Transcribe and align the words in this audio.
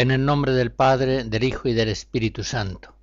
En 0.00 0.10
el 0.10 0.24
nombre 0.24 0.52
del 0.52 0.72
Padre, 0.72 1.24
del 1.24 1.44
Hijo 1.44 1.68
y 1.68 1.74
del 1.74 1.90
Espíritu 1.90 2.42
Santo. 2.42 2.94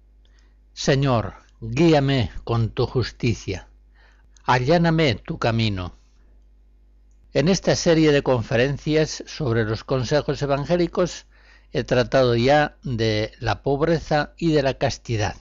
Señor, 0.74 1.36
guíame 1.62 2.32
con 2.44 2.72
tu 2.72 2.88
justicia. 2.88 3.68
Alláname 4.46 5.14
tu 5.14 5.38
camino. 5.38 5.94
En 7.34 7.50
esta 7.50 7.76
serie 7.76 8.12
de 8.12 8.24
conferencias 8.24 9.24
sobre 9.28 9.64
los 9.64 9.84
consejos 9.84 10.42
evangélicos 10.42 11.28
he 11.72 11.84
tratado 11.84 12.36
ya 12.36 12.78
de 12.82 13.32
la 13.38 13.62
pobreza 13.62 14.34
y 14.36 14.52
de 14.54 14.64
la 14.64 14.74
castidad. 14.74 15.36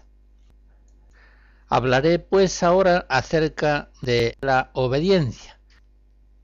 Hablaré 1.69 2.19
pues 2.19 2.63
ahora 2.63 3.07
acerca 3.09 3.89
de 4.03 4.37
la 4.43 4.69
obediencia. 4.75 5.59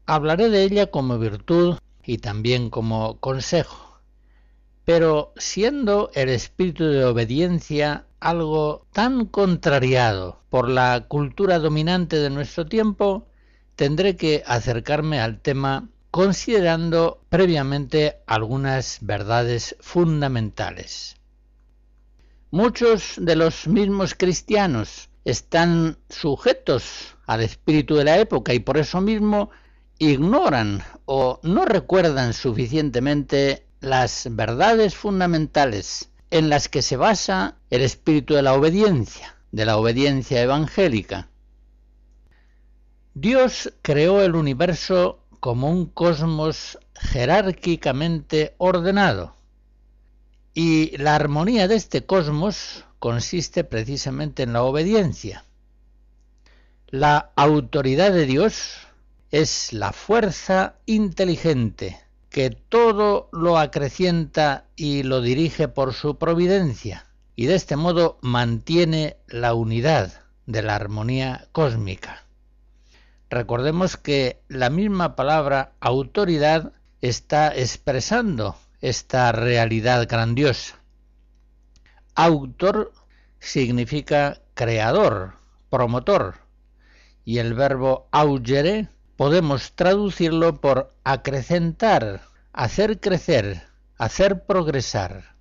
Hablaré 0.06 0.48
de 0.48 0.62
ella 0.62 0.86
como 0.86 1.18
virtud 1.18 1.76
y 2.02 2.16
también 2.16 2.70
como 2.70 3.20
consejo 3.20 3.91
pero 4.84 5.32
siendo 5.36 6.10
el 6.14 6.28
espíritu 6.28 6.84
de 6.84 7.04
obediencia 7.04 8.06
algo 8.20 8.86
tan 8.92 9.26
contrariado 9.26 10.40
por 10.48 10.68
la 10.68 11.06
cultura 11.08 11.58
dominante 11.58 12.16
de 12.16 12.30
nuestro 12.30 12.66
tiempo, 12.66 13.26
tendré 13.76 14.16
que 14.16 14.42
acercarme 14.46 15.20
al 15.20 15.40
tema 15.40 15.88
considerando 16.10 17.22
previamente 17.28 18.18
algunas 18.26 18.98
verdades 19.00 19.76
fundamentales. 19.80 21.16
Muchos 22.50 23.14
de 23.16 23.34
los 23.34 23.66
mismos 23.66 24.14
cristianos 24.14 25.08
están 25.24 25.96
sujetos 26.10 27.16
al 27.26 27.40
espíritu 27.40 27.96
de 27.96 28.04
la 28.04 28.18
época 28.18 28.52
y 28.52 28.58
por 28.58 28.76
eso 28.76 29.00
mismo 29.00 29.50
ignoran 29.98 30.82
o 31.06 31.40
no 31.42 31.64
recuerdan 31.64 32.34
suficientemente 32.34 33.66
las 33.82 34.28
verdades 34.30 34.94
fundamentales 34.94 36.08
en 36.30 36.48
las 36.48 36.68
que 36.68 36.82
se 36.82 36.96
basa 36.96 37.56
el 37.68 37.82
espíritu 37.82 38.34
de 38.34 38.42
la 38.42 38.54
obediencia, 38.54 39.36
de 39.50 39.66
la 39.66 39.76
obediencia 39.76 40.40
evangélica. 40.40 41.28
Dios 43.14 43.72
creó 43.82 44.22
el 44.22 44.36
universo 44.36 45.18
como 45.40 45.68
un 45.68 45.86
cosmos 45.86 46.78
jerárquicamente 46.94 48.54
ordenado, 48.58 49.34
y 50.54 50.96
la 50.96 51.16
armonía 51.16 51.66
de 51.66 51.74
este 51.74 52.06
cosmos 52.06 52.84
consiste 53.00 53.64
precisamente 53.64 54.44
en 54.44 54.52
la 54.52 54.62
obediencia. 54.62 55.44
La 56.86 57.32
autoridad 57.34 58.12
de 58.12 58.26
Dios 58.26 58.76
es 59.32 59.72
la 59.72 59.92
fuerza 59.92 60.76
inteligente 60.86 61.98
que 62.32 62.50
todo 62.50 63.28
lo 63.30 63.58
acrecienta 63.58 64.64
y 64.74 65.02
lo 65.02 65.20
dirige 65.20 65.68
por 65.68 65.92
su 65.92 66.16
providencia, 66.16 67.06
y 67.36 67.44
de 67.44 67.54
este 67.54 67.76
modo 67.76 68.18
mantiene 68.22 69.18
la 69.28 69.52
unidad 69.52 70.22
de 70.46 70.62
la 70.62 70.74
armonía 70.74 71.46
cósmica. 71.52 72.24
Recordemos 73.28 73.98
que 73.98 74.40
la 74.48 74.70
misma 74.70 75.14
palabra 75.14 75.72
autoridad 75.80 76.72
está 77.02 77.54
expresando 77.54 78.56
esta 78.80 79.30
realidad 79.32 80.08
grandiosa. 80.08 80.78
Autor 82.14 82.92
significa 83.40 84.40
creador, 84.54 85.34
promotor, 85.68 86.36
y 87.26 87.38
el 87.38 87.52
verbo 87.52 88.08
augere 88.10 88.88
podemos 89.16 89.72
traducirlo 89.72 90.60
por 90.60 90.94
acrecentar, 91.04 92.22
hacer 92.52 93.00
crecer, 93.00 93.62
hacer 93.98 94.44
progresar. 94.44 95.34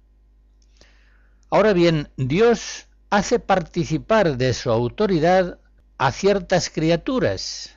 Ahora 1.49 1.73
bien, 1.73 2.09
Dios 2.17 2.87
hace 3.09 3.39
participar 3.39 4.37
de 4.37 4.53
su 4.53 4.71
autoridad 4.71 5.59
a 5.97 6.11
ciertas 6.11 6.69
criaturas, 6.69 7.75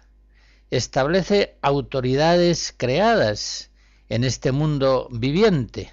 establece 0.71 1.56
autoridades 1.60 2.75
creadas 2.76 3.71
en 4.09 4.25
este 4.25 4.53
mundo 4.53 5.09
viviente. 5.11 5.93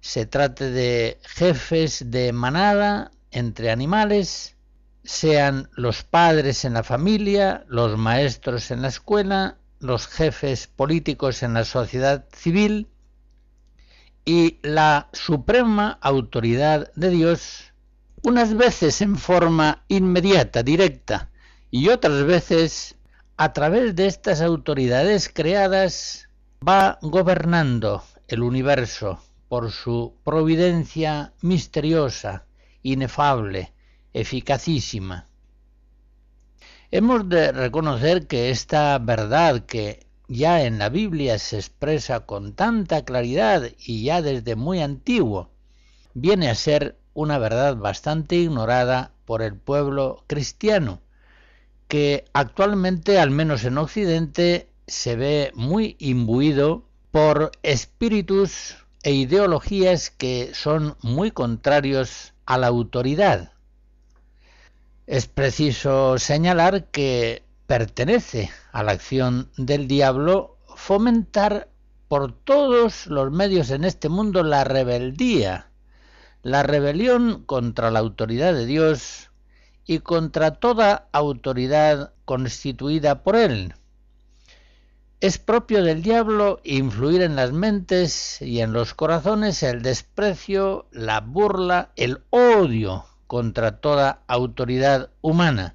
Se 0.00 0.26
trate 0.26 0.70
de 0.70 1.18
jefes 1.22 2.10
de 2.10 2.32
manada 2.32 3.12
entre 3.30 3.70
animales, 3.70 4.56
sean 5.04 5.68
los 5.74 6.04
padres 6.04 6.64
en 6.64 6.74
la 6.74 6.82
familia, 6.82 7.64
los 7.68 7.98
maestros 7.98 8.70
en 8.70 8.82
la 8.82 8.88
escuela, 8.88 9.58
los 9.80 10.06
jefes 10.06 10.68
políticos 10.68 11.42
en 11.42 11.54
la 11.54 11.64
sociedad 11.64 12.24
civil 12.32 12.88
y 14.24 14.58
la 14.62 15.08
suprema 15.12 15.98
autoridad 16.00 16.92
de 16.94 17.10
Dios, 17.10 17.72
unas 18.22 18.54
veces 18.54 19.00
en 19.00 19.16
forma 19.16 19.84
inmediata, 19.88 20.62
directa, 20.62 21.30
y 21.70 21.88
otras 21.88 22.22
veces 22.24 22.94
a 23.36 23.52
través 23.52 23.96
de 23.96 24.06
estas 24.06 24.40
autoridades 24.40 25.28
creadas 25.28 26.28
va 26.66 26.98
gobernando 27.02 28.04
el 28.28 28.42
universo 28.42 29.20
por 29.48 29.72
su 29.72 30.14
providencia 30.22 31.32
misteriosa, 31.42 32.44
inefable, 32.82 33.72
eficacísima. 34.14 35.28
Hemos 36.90 37.28
de 37.28 37.52
reconocer 37.52 38.26
que 38.26 38.50
esta 38.50 38.98
verdad 38.98 39.64
que 39.64 40.06
ya 40.28 40.64
en 40.64 40.78
la 40.78 40.88
Biblia 40.88 41.38
se 41.38 41.56
expresa 41.56 42.20
con 42.20 42.54
tanta 42.54 43.04
claridad 43.04 43.70
y 43.78 44.04
ya 44.04 44.22
desde 44.22 44.56
muy 44.56 44.80
antiguo, 44.80 45.50
viene 46.14 46.48
a 46.48 46.54
ser 46.54 46.98
una 47.14 47.38
verdad 47.38 47.76
bastante 47.76 48.36
ignorada 48.36 49.12
por 49.24 49.42
el 49.42 49.56
pueblo 49.56 50.24
cristiano, 50.26 51.00
que 51.88 52.24
actualmente, 52.32 53.18
al 53.18 53.30
menos 53.30 53.64
en 53.64 53.78
Occidente, 53.78 54.68
se 54.86 55.16
ve 55.16 55.52
muy 55.54 55.96
imbuido 55.98 56.84
por 57.10 57.52
espíritus 57.62 58.76
e 59.02 59.12
ideologías 59.12 60.10
que 60.10 60.52
son 60.54 60.96
muy 61.02 61.30
contrarios 61.30 62.32
a 62.46 62.58
la 62.58 62.68
autoridad, 62.68 63.51
es 65.12 65.26
preciso 65.26 66.16
señalar 66.16 66.86
que 66.86 67.44
pertenece 67.66 68.50
a 68.72 68.82
la 68.82 68.92
acción 68.92 69.50
del 69.58 69.86
diablo 69.86 70.56
fomentar 70.74 71.68
por 72.08 72.32
todos 72.32 73.08
los 73.08 73.30
medios 73.30 73.68
en 73.68 73.84
este 73.84 74.08
mundo 74.08 74.42
la 74.42 74.64
rebeldía, 74.64 75.68
la 76.42 76.62
rebelión 76.62 77.44
contra 77.44 77.90
la 77.90 77.98
autoridad 77.98 78.54
de 78.54 78.64
Dios 78.64 79.30
y 79.84 79.98
contra 79.98 80.52
toda 80.52 81.10
autoridad 81.12 82.14
constituida 82.24 83.22
por 83.22 83.36
él. 83.36 83.74
Es 85.20 85.36
propio 85.36 85.84
del 85.84 86.00
diablo 86.00 86.58
influir 86.64 87.20
en 87.20 87.36
las 87.36 87.52
mentes 87.52 88.40
y 88.40 88.60
en 88.60 88.72
los 88.72 88.94
corazones 88.94 89.62
el 89.62 89.82
desprecio, 89.82 90.86
la 90.90 91.20
burla, 91.20 91.90
el 91.96 92.22
odio 92.30 93.04
contra 93.32 93.80
toda 93.80 94.20
autoridad 94.26 95.08
humana, 95.22 95.74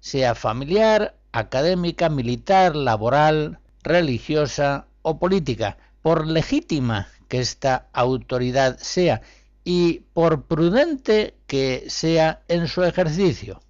sea 0.00 0.34
familiar, 0.34 1.14
académica, 1.30 2.08
militar, 2.08 2.74
laboral, 2.74 3.60
religiosa 3.84 4.88
o 5.02 5.20
política, 5.20 5.78
por 6.02 6.26
legítima 6.26 7.06
que 7.28 7.38
esta 7.38 7.86
autoridad 7.92 8.76
sea 8.78 9.22
y 9.62 10.00
por 10.14 10.46
prudente 10.46 11.36
que 11.46 11.84
sea 11.86 12.42
en 12.48 12.66
su 12.66 12.82
ejercicio. 12.82 13.62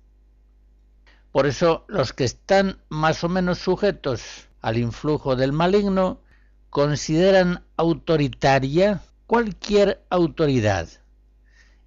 Por 1.31 1.47
eso 1.47 1.85
los 1.89 2.15
que 2.15 2.25
están 2.25 2.79
más 2.89 3.23
o 3.23 3.29
menos 3.29 3.59
sujetos 3.59 4.49
al 4.63 4.79
influjo 4.79 5.37
del 5.37 5.53
maligno 5.53 6.23
consideran 6.71 7.65
autoritaria 7.77 9.03
cualquier 9.27 10.03
autoridad. 10.09 10.89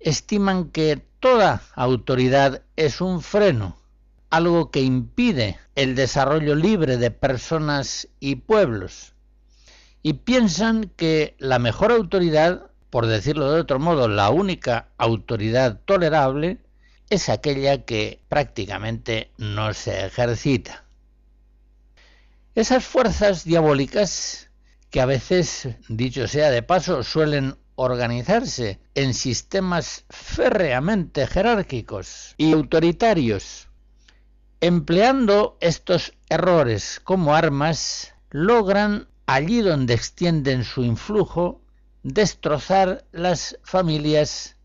Estiman 0.04 0.70
que 0.70 1.02
Toda 1.20 1.62
autoridad 1.76 2.64
es 2.76 3.00
un 3.00 3.22
freno, 3.22 3.78
algo 4.30 4.72
que 4.72 4.82
impide 4.82 5.58
el 5.76 5.96
desarrollo 5.96 6.54
libre 6.54 6.98
de 6.98 7.12
personas 7.12 8.10
y 8.20 8.36
pueblos. 8.36 9.14
Y 10.02 10.14
piensan 10.14 10.92
que 10.98 11.36
la 11.40 11.60
mejor 11.60 11.94
autoridad 11.94 12.74
por 12.94 13.08
decirlo 13.08 13.52
de 13.52 13.60
otro 13.60 13.80
modo, 13.80 14.08
la 14.08 14.30
única 14.30 14.90
autoridad 15.00 15.80
tolerable, 15.84 16.60
es 17.10 17.28
aquella 17.28 17.86
que 17.86 18.22
prácticamente 18.30 19.32
no 19.40 19.74
se 19.74 20.06
ejercita. 20.06 20.86
Esas 22.54 22.86
fuerzas 22.86 23.46
diabólicas, 23.46 24.52
que 24.92 25.02
a 25.02 25.08
veces, 25.08 25.70
dicho 25.90 26.28
sea 26.28 26.52
de 26.52 26.62
paso, 26.62 27.02
suelen 27.02 27.56
organizarse 27.76 28.80
en 28.96 29.14
sistemas 29.14 30.06
férreamente 30.10 31.28
jerárquicos 31.28 32.36
y 32.38 32.54
autoritarios, 32.54 33.68
empleando 34.62 35.58
estos 35.60 36.14
errores 36.30 37.02
como 37.04 37.36
armas, 37.36 38.14
logran, 38.30 39.08
allí 39.26 39.62
donde 39.62 39.94
extienden 39.94 40.64
su 40.64 40.84
influjo, 40.84 41.62
destrozar 42.04 43.06
las 43.12 43.58
familias, 43.64 44.58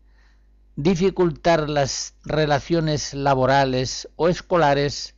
dificultar 0.75 1.69
las 1.69 2.15
relaciones 2.23 3.13
laborales 3.13 4.09
o 4.15 4.29
escolares, 4.29 5.15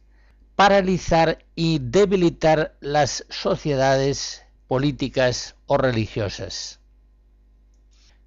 paralizar 0.56 1.46
y 1.56 1.80
debilitar 1.80 2.78
las 2.82 3.26
sociedades 3.30 4.44
políticas 4.68 5.56
o 5.66 5.78
religiosas. 5.78 6.81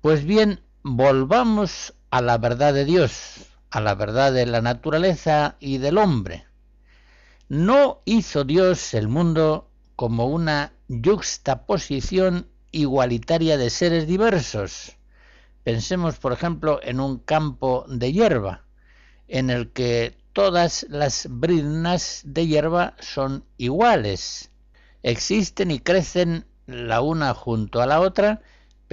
Pues 0.04 0.26
bien, 0.26 0.60
volvamos 0.82 1.94
a 2.10 2.20
la 2.20 2.36
verdad 2.36 2.74
de 2.74 2.84
Dios, 2.84 3.46
a 3.70 3.80
la 3.80 3.94
verdad 3.94 4.34
de 4.34 4.44
la 4.44 4.60
naturaleza 4.60 5.56
y 5.60 5.78
del 5.78 5.96
hombre. 5.96 6.44
No 7.48 8.02
hizo 8.04 8.44
Dios 8.44 8.92
el 8.92 9.08
mundo 9.08 9.70
como 9.96 10.26
una 10.26 10.74
yuxtaposición 10.88 12.48
igualitaria 12.70 13.56
de 13.56 13.70
seres 13.70 14.06
diversos. 14.06 14.94
Pensemos, 15.62 16.18
por 16.18 16.34
ejemplo, 16.34 16.80
en 16.82 17.00
un 17.00 17.16
campo 17.16 17.86
de 17.88 18.12
hierba, 18.12 18.66
en 19.26 19.48
el 19.48 19.72
que 19.72 20.18
todas 20.34 20.84
las 20.90 21.28
briznas 21.30 22.20
de 22.26 22.46
hierba 22.46 22.94
son 23.00 23.42
iguales. 23.56 24.50
Existen 25.02 25.70
y 25.70 25.78
crecen 25.78 26.44
la 26.66 27.00
una 27.00 27.32
junto 27.32 27.80
a 27.80 27.86
la 27.86 28.02
otra, 28.02 28.42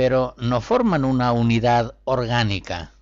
pero 0.01 0.33
no 0.39 0.61
forman 0.61 1.05
una 1.05 1.31
unidad 1.31 1.93
orgánica. 2.05 2.95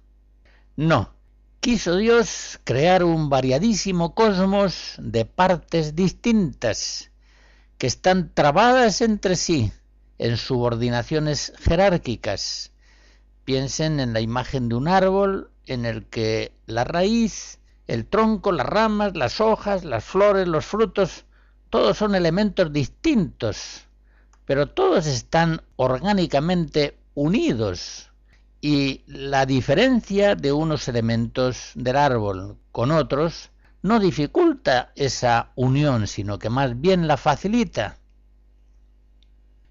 No, 0.75 1.13
quiso 1.61 1.95
Dios 1.95 2.59
crear 2.65 3.05
un 3.05 3.29
variadísimo 3.29 4.13
cosmos 4.13 4.95
de 4.97 5.23
partes 5.23 5.95
distintas, 5.95 7.09
que 7.77 7.87
están 7.87 8.33
trabadas 8.33 8.99
entre 8.99 9.37
sí 9.37 9.71
en 10.17 10.35
subordinaciones 10.35 11.53
jerárquicas. 11.59 12.73
Piensen 13.45 14.01
en 14.01 14.11
la 14.11 14.19
imagen 14.19 14.67
de 14.67 14.75
un 14.75 14.89
árbol 14.89 15.51
en 15.67 15.85
el 15.85 16.05
que 16.05 16.51
la 16.65 16.83
raíz, 16.83 17.59
el 17.87 18.07
tronco, 18.07 18.51
las 18.51 18.67
ramas, 18.67 19.15
las 19.15 19.39
hojas, 19.39 19.85
las 19.85 20.03
flores, 20.03 20.49
los 20.49 20.65
frutos, 20.65 21.23
todos 21.69 21.97
son 21.97 22.13
elementos 22.13 22.73
distintos, 22.73 23.87
pero 24.49 24.65
todos 24.65 25.05
están 25.05 25.61
orgánicamente 25.75 26.97
unidos 27.13 28.09
y 28.61 29.03
la 29.05 29.45
diferencia 29.45 30.33
de 30.33 30.51
unos 30.51 30.87
elementos 30.87 31.73
del 31.75 31.95
árbol 31.95 32.57
con 32.71 32.89
otros 32.89 33.51
no 33.83 33.99
dificulta 33.99 34.91
esa 34.95 35.51
unión, 35.53 36.07
sino 36.07 36.39
que 36.39 36.49
más 36.49 36.81
bien 36.81 37.07
la 37.07 37.17
facilita. 37.17 37.99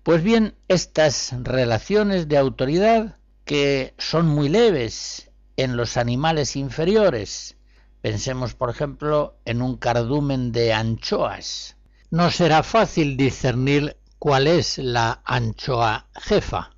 Pues 0.05 0.23
bien, 0.23 0.55
estas 0.69 1.35
relaciones 1.43 2.29
de 2.29 2.39
autoridad 2.39 3.17
que 3.45 3.95
son 3.99 4.29
muy 4.29 4.49
leves 4.49 5.33
en 5.57 5.77
los 5.77 5.97
animales 5.97 6.55
inferiores, 6.55 7.57
pensemos 8.01 8.55
por 8.55 8.71
ejemplo 8.71 9.41
en 9.45 9.61
un 9.61 9.77
cardumen 9.77 10.53
de 10.53 10.73
anchoas, 10.73 11.77
no 12.13 12.31
será 12.31 12.63
fácil 12.63 13.17
discernir 13.17 13.97
cuál 14.19 14.47
es 14.47 14.79
la 14.79 15.23
anchoa 15.25 16.09
jefa 16.15 16.71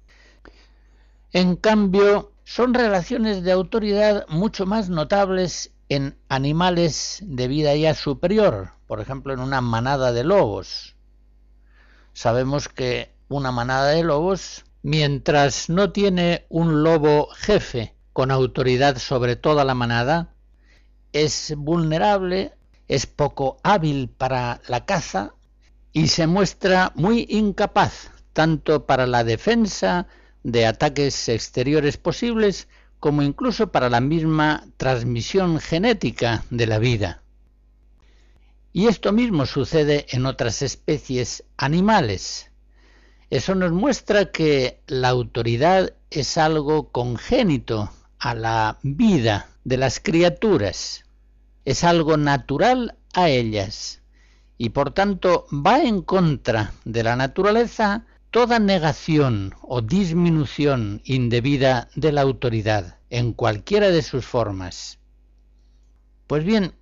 en 1.32 1.54
cambio, 1.54 2.32
son 2.42 2.75
relaciones 2.75 3.44
de 3.44 3.52
autoridad 3.52 4.26
mucho 4.28 4.66
más 4.66 4.88
notables 4.88 5.72
en 5.88 6.19
animales 6.28 7.20
de 7.22 7.46
vida 7.46 7.75
ya 7.76 7.94
superior, 7.94 8.72
por 8.88 9.00
ejemplo 9.00 9.32
en 9.32 9.38
una 9.38 9.60
manada 9.60 10.10
de 10.10 10.25
lobos. 10.25 10.96
Sabemos 12.12 12.69
que 12.69 13.14
una 13.28 13.52
manada 13.52 13.90
de 13.90 14.02
lobos, 14.02 14.64
mientras 14.82 15.69
no 15.70 15.93
tiene 15.93 16.46
un 16.48 16.82
lobo 16.82 17.28
jefe 17.36 17.94
con 18.12 18.32
autoridad 18.32 18.98
sobre 18.98 19.36
toda 19.36 19.64
la 19.64 19.75
manada, 19.75 20.34
es 21.12 21.54
vulnerable, 21.56 22.54
es 22.88 23.06
poco 23.06 23.58
hábil 23.62 24.08
para 24.08 24.60
la 24.66 24.84
caza 24.84 25.34
y 25.92 26.08
se 26.08 26.26
muestra 26.26 26.92
muy 26.94 27.26
incapaz 27.28 28.10
tanto 28.32 28.87
para 28.87 29.06
la 29.06 29.25
defensa 29.25 30.06
de 30.42 30.66
ataques 30.66 31.28
exteriores 31.28 31.96
posibles 31.96 32.69
como 33.00 33.22
incluso 33.22 33.72
para 33.72 33.90
la 33.90 34.00
misma 34.00 34.66
transmisión 34.76 35.58
genética 35.58 36.44
de 36.50 36.66
la 36.66 36.78
vida. 36.78 37.22
Y 38.72 38.87
esto 38.87 39.12
mismo 39.12 39.46
sucede 39.46 40.06
en 40.10 40.26
otras 40.26 40.62
especies 40.62 41.44
animales. 41.56 42.50
Eso 43.31 43.54
nos 43.54 43.72
muestra 43.72 44.31
que 44.31 44.81
la 44.86 45.08
autoridad 45.08 45.94
es 46.10 46.38
algo 46.38 46.90
congénito 46.93 47.90
a 48.19 48.34
la 48.34 48.78
vida 48.82 49.48
de 49.64 49.76
las 49.76 49.98
criaturas, 49.98 51.04
es 51.64 51.84
algo 51.84 52.16
natural 52.16 52.96
a 53.12 53.28
ellas 53.28 54.00
y 54.62 54.68
por 54.68 54.90
tanto 54.90 55.46
va 55.50 55.82
en 55.82 56.02
contra 56.02 56.74
de 56.84 57.02
la 57.02 57.17
naturaleza 57.17 58.05
toda 58.31 58.58
negación 58.58 59.55
o 59.62 59.81
disminución 59.81 61.00
indebida 61.06 61.88
de 61.94 62.12
la 62.12 62.20
autoridad 62.20 62.98
en 63.08 63.32
cualquiera 63.32 63.90
de 63.90 64.02
sus 64.02 64.26
formas. 64.26 64.98
Pues 66.26 66.44
bien, 66.44 66.74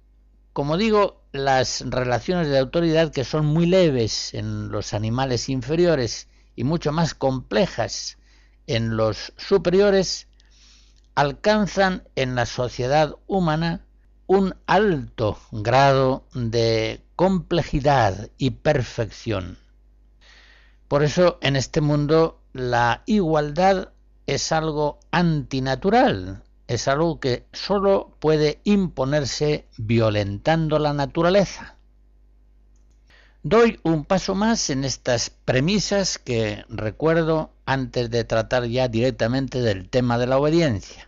como 0.53 0.77
digo, 0.77 1.23
las 1.31 1.85
relaciones 1.89 2.49
de 2.49 2.59
autoridad 2.59 3.13
que 3.13 3.23
son 3.23 3.47
muy 3.47 3.67
leves 3.67 4.35
en 4.35 4.73
los 4.73 4.93
animales 4.93 5.49
inferiores 5.49 6.27
y 6.57 6.65
mucho 6.65 6.91
más 6.91 7.15
complejas 7.15 8.19
en 8.67 8.97
los 8.97 9.33
superiores, 9.37 10.27
alcanzan 11.15 12.09
en 12.17 12.35
la 12.35 12.45
sociedad 12.45 13.15
humana 13.29 13.87
un 14.29 14.55
alto 14.67 15.39
grado 15.51 16.23
de 16.35 17.03
complejidad 17.17 18.31
y 18.37 18.51
perfección. 18.51 19.57
Por 20.87 21.03
eso 21.03 21.39
en 21.41 21.57
este 21.57 21.81
mundo 21.81 22.39
la 22.53 23.03
igualdad 23.07 23.89
es 24.27 24.53
algo 24.53 25.01
antinatural, 25.11 26.45
es 26.67 26.89
algo 26.89 27.21
que 27.21 27.47
sólo 27.55 28.17
puede 28.21 28.61
imponerse 28.65 29.67
violentando 29.79 30.79
la 30.79 30.93
naturaleza. 30.93 31.77
Doy 33.43 33.81
un 33.83 34.05
paso 34.05 34.35
más 34.35 34.69
en 34.69 34.85
estas 34.85 35.31
premisas 35.31 36.19
que 36.19 36.67
recuerdo 36.69 37.51
antes 37.65 38.11
de 38.11 38.25
tratar 38.25 38.67
ya 38.67 38.89
directamente 38.89 39.63
del 39.63 39.89
tema 39.89 40.19
de 40.19 40.27
la 40.27 40.37
obediencia. 40.37 41.08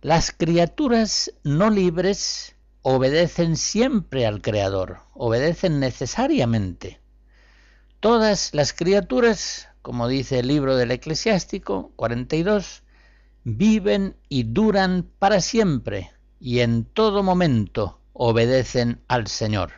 Las 0.00 0.30
criaturas 0.30 1.32
no 1.42 1.70
libres 1.70 2.54
obedecen 2.82 3.56
siempre 3.56 4.26
al 4.26 4.40
Creador, 4.40 5.00
obedecen 5.12 5.80
necesariamente. 5.80 7.00
Todas 7.98 8.54
las 8.54 8.72
criaturas, 8.72 9.68
como 9.82 10.06
dice 10.06 10.38
el 10.38 10.46
libro 10.46 10.76
del 10.76 10.92
eclesiástico 10.92 11.90
42, 11.96 12.84
viven 13.42 14.14
y 14.28 14.44
duran 14.44 15.04
para 15.18 15.40
siempre 15.40 16.12
y 16.38 16.60
en 16.60 16.84
todo 16.84 17.24
momento 17.24 18.00
obedecen 18.12 19.00
al 19.08 19.26
Señor. 19.26 19.72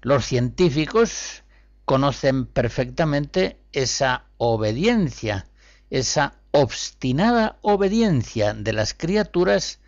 Los 0.00 0.26
científicos 0.26 1.42
conocen 1.84 2.46
perfectamente 2.46 3.58
esa 3.72 4.26
obediencia, 4.36 5.46
esa 5.92 6.38
obstinada 6.52 7.58
obediencia 7.60 8.54
de 8.54 8.72
las 8.72 8.94
criaturas 8.94 9.78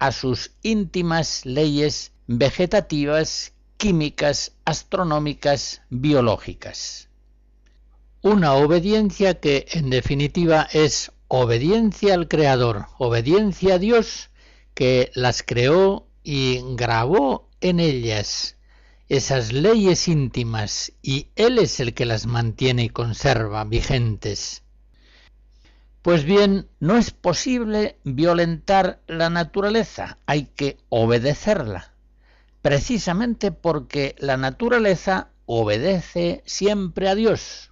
a 0.00 0.10
sus 0.10 0.50
íntimas 0.62 1.46
leyes 1.46 2.10
vegetativas 2.26 3.52
químicas, 3.76 4.56
astronómicas, 4.64 5.82
biológicas. 5.88 7.08
Una 8.22 8.54
obediencia 8.54 9.38
que 9.38 9.66
en 9.70 9.88
definitiva 9.88 10.66
es 10.72 11.12
obediencia 11.28 12.14
al 12.14 12.26
Creador, 12.26 12.86
obediencia 12.98 13.74
a 13.74 13.78
Dios 13.78 14.30
que 14.74 15.12
las 15.14 15.44
creó 15.44 16.08
y 16.24 16.60
grabó 16.74 17.48
en 17.60 17.78
ellas 17.78 18.56
esas 19.08 19.52
leyes 19.52 20.08
íntimas 20.08 20.92
y 21.02 21.28
Él 21.36 21.58
es 21.58 21.78
el 21.78 21.94
que 21.94 22.04
las 22.04 22.26
mantiene 22.26 22.82
y 22.82 22.88
conserva 22.88 23.62
vigentes. 23.62 24.64
Pues 26.02 26.24
bien, 26.24 26.68
no 26.80 26.96
es 26.96 27.12
posible 27.12 27.96
violentar 28.02 29.00
la 29.06 29.30
naturaleza, 29.30 30.18
hay 30.26 30.46
que 30.46 30.78
obedecerla, 30.88 31.94
precisamente 32.60 33.52
porque 33.52 34.16
la 34.18 34.36
naturaleza 34.36 35.30
obedece 35.46 36.42
siempre 36.44 37.08
a 37.08 37.14
Dios, 37.14 37.70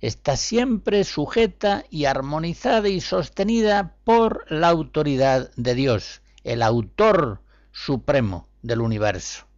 está 0.00 0.36
siempre 0.36 1.02
sujeta 1.02 1.82
y 1.90 2.04
armonizada 2.04 2.88
y 2.88 3.00
sostenida 3.00 3.96
por 4.04 4.44
la 4.48 4.68
autoridad 4.68 5.50
de 5.56 5.74
Dios, 5.74 6.22
el 6.44 6.62
autor 6.62 7.42
supremo 7.72 8.46
del 8.62 8.80
universo. 8.80 9.48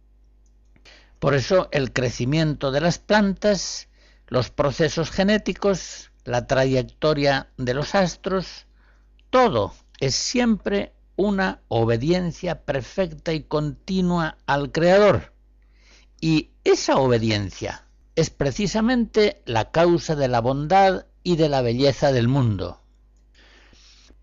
Por 1.19 1.35
eso 1.35 1.69
el 1.71 1.93
crecimiento 1.93 2.71
de 2.71 2.81
las 2.81 2.97
plantas, 2.97 3.87
los 4.27 4.49
procesos 4.49 5.11
genéticos, 5.11 6.09
la 6.25 6.47
trayectoria 6.47 7.49
de 7.57 7.73
los 7.73 7.95
astros, 7.95 8.65
todo 9.29 9.73
es 9.99 10.15
siempre 10.15 10.91
una 11.15 11.61
obediencia 11.69 12.63
perfecta 12.65 13.31
y 13.31 13.43
continua 13.43 14.37
al 14.45 14.71
Creador. 14.71 15.33
Y 16.19 16.49
esa 16.63 16.97
obediencia 16.97 17.85
es 18.15 18.29
precisamente 18.29 19.41
la 19.45 19.71
causa 19.71 20.15
de 20.15 20.27
la 20.27 20.41
bondad 20.41 21.05
y 21.23 21.35
de 21.35 21.47
la 21.47 21.61
belleza 21.61 22.11
del 22.11 22.27
mundo. 22.27 22.81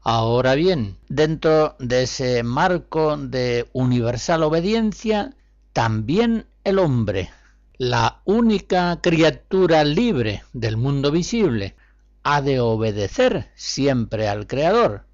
Ahora 0.01 0.55
bien, 0.55 0.99
dentro 1.09 1.77
de 1.79 2.03
ese 2.03 2.43
marco 2.43 3.17
de 3.17 3.69
universal 3.73 4.43
obediencia, 4.43 5.37
también 5.73 6.47
el 6.65 6.81
hombre, 6.81 7.31
la 7.79 8.21
única 8.25 8.99
criatura 9.01 9.85
libre 9.85 10.43
del 10.53 10.77
mundo 10.77 11.13
visible, 11.13 11.77
ha 12.23 12.41
de 12.43 12.61
obedecer 12.61 13.51
siempre 13.55 14.29
al 14.29 14.47
Creador 14.47 15.07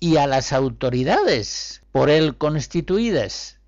y 0.00 0.16
a 0.16 0.26
las 0.26 0.52
autoridades 0.52 1.82
por 1.92 2.10
él 2.10 2.36
constituidas, 2.36 3.60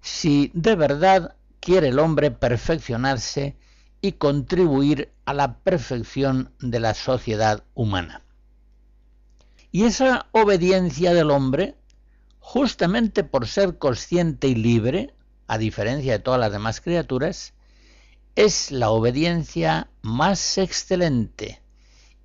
si 0.00 0.50
de 0.54 0.76
verdad 0.76 1.36
quiere 1.60 1.88
el 1.88 1.98
hombre 1.98 2.30
perfeccionarse 2.30 3.56
y 4.00 4.12
contribuir 4.12 5.12
a 5.24 5.34
la 5.34 5.58
perfección 5.58 6.52
de 6.60 6.80
la 6.80 6.94
sociedad 6.94 7.64
humana. 7.74 8.22
Y 9.72 9.84
esa 9.84 10.26
obediencia 10.32 11.12
del 11.14 11.30
hombre, 11.30 11.76
justamente 12.38 13.24
por 13.24 13.46
ser 13.46 13.78
consciente 13.78 14.48
y 14.48 14.54
libre, 14.54 15.14
a 15.46 15.58
diferencia 15.58 16.12
de 16.12 16.18
todas 16.18 16.40
las 16.40 16.52
demás 16.52 16.80
criaturas, 16.80 17.54
es 18.36 18.70
la 18.70 18.90
obediencia 18.90 19.90
más 20.02 20.58
excelente, 20.58 21.60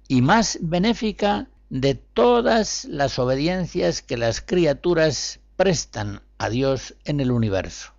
y 0.07 0.21
más 0.21 0.59
benéfica 0.61 1.47
de 1.69 1.95
todas 1.95 2.85
las 2.85 3.17
obediencias 3.19 4.01
que 4.01 4.17
las 4.17 4.41
criaturas 4.41 5.39
prestan 5.55 6.21
a 6.37 6.49
Dios 6.49 6.95
en 7.05 7.19
el 7.19 7.31
universo. 7.31 7.91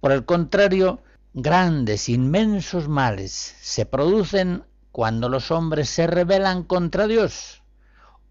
Por 0.00 0.12
el 0.12 0.24
contrario, 0.24 1.00
grandes, 1.34 2.08
inmensos 2.08 2.88
males 2.88 3.54
se 3.60 3.86
producen 3.86 4.64
cuando 4.92 5.28
los 5.28 5.50
hombres 5.50 5.88
se 5.88 6.06
rebelan 6.06 6.62
contra 6.64 7.06
Dios 7.06 7.62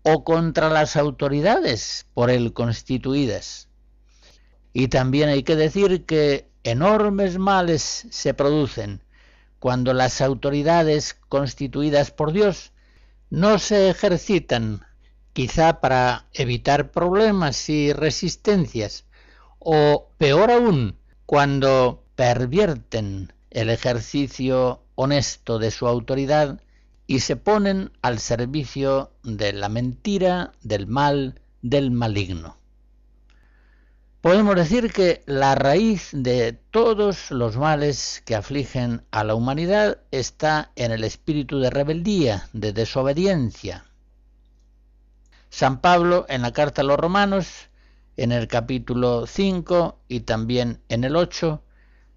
o 0.04 0.24
contra 0.24 0.70
las 0.70 0.96
autoridades 0.96 2.06
por 2.14 2.30
él 2.30 2.54
constituidas. 2.54 3.70
Y 4.74 4.90
también 4.90 5.30
hay 5.30 5.44
que 5.44 5.56
decir 5.56 6.06
que 6.06 6.50
enormes 6.64 7.38
males 7.38 8.08
se 8.10 8.34
producen 8.34 9.05
cuando 9.66 9.96
las 9.96 10.22
autoridades 10.22 11.16
constituidas 11.28 12.12
por 12.12 12.34
Dios 12.34 12.72
no 13.32 13.58
se 13.58 13.90
ejercitan, 13.90 14.86
quizá 15.34 15.82
para 15.82 16.28
evitar 16.34 16.92
problemas 16.92 17.68
y 17.68 17.92
resistencias, 17.92 19.06
o 19.58 20.12
peor 20.20 20.52
aún, 20.52 21.00
cuando 21.26 22.04
pervierten 22.16 23.34
el 23.50 23.72
ejercicio 23.72 24.84
honesto 24.94 25.58
de 25.58 25.72
su 25.72 25.88
autoridad 25.88 26.62
y 27.08 27.22
se 27.22 27.36
ponen 27.36 27.92
al 28.04 28.20
servicio 28.20 29.14
de 29.24 29.52
la 29.52 29.70
mentira, 29.70 30.52
del 30.62 30.86
mal, 30.86 31.42
del 31.64 31.90
maligno. 31.90 32.60
Podemos 34.26 34.56
decir 34.56 34.92
que 34.92 35.22
la 35.28 35.54
raíz 35.54 36.10
de 36.12 36.54
todos 36.54 37.30
los 37.30 37.58
males 37.58 38.24
que 38.26 38.34
afligen 38.34 39.04
a 39.12 39.24
la 39.24 39.36
humanidad 39.36 40.00
está 40.10 40.72
en 40.76 40.92
el 40.92 41.04
espíritu 41.04 41.60
de 41.60 41.70
rebeldía, 41.70 42.50
de 42.52 42.74
desobediencia. 42.74 43.86
San 45.52 45.80
Pablo 45.80 46.26
en 46.28 46.42
la 46.42 46.54
carta 46.54 46.82
a 46.82 46.86
los 46.86 46.98
romanos, 46.98 47.70
en 48.18 48.32
el 48.32 48.48
capítulo 48.48 49.28
5 49.28 50.00
y 50.08 50.22
también 50.22 50.82
en 50.90 51.04
el 51.04 51.18
8, 51.18 51.62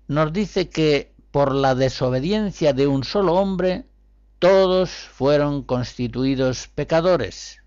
nos 0.07 0.33
dice 0.33 0.71
que 0.71 1.13
por 1.31 1.55
la 1.55 1.75
desobediencia 1.75 2.73
de 2.73 2.87
un 2.87 3.05
solo 3.05 3.35
hombre, 3.35 3.85
todos 4.39 4.89
fueron 4.89 5.63
constituidos 5.63 6.69
pecadores. 6.69 7.59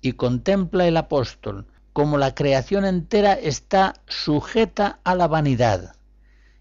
Y 0.00 0.12
contempla 0.12 0.88
el 0.88 0.96
apóstol 0.96 1.66
como 1.96 2.18
la 2.18 2.34
creación 2.34 2.84
entera 2.84 3.32
está 3.32 4.02
sujeta 4.06 5.00
a 5.02 5.14
la 5.14 5.28
vanidad, 5.28 5.96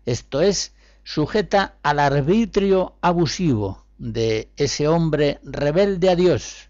esto 0.05 0.39
es, 0.39 0.73
sujeta 1.03 1.75
al 1.83 1.99
arbitrio 1.99 2.95
abusivo 3.01 3.83
de 3.97 4.49
ese 4.55 4.87
hombre 4.87 5.41
rebelde 5.43 6.09
a 6.09 6.15
Dios, 6.15 6.69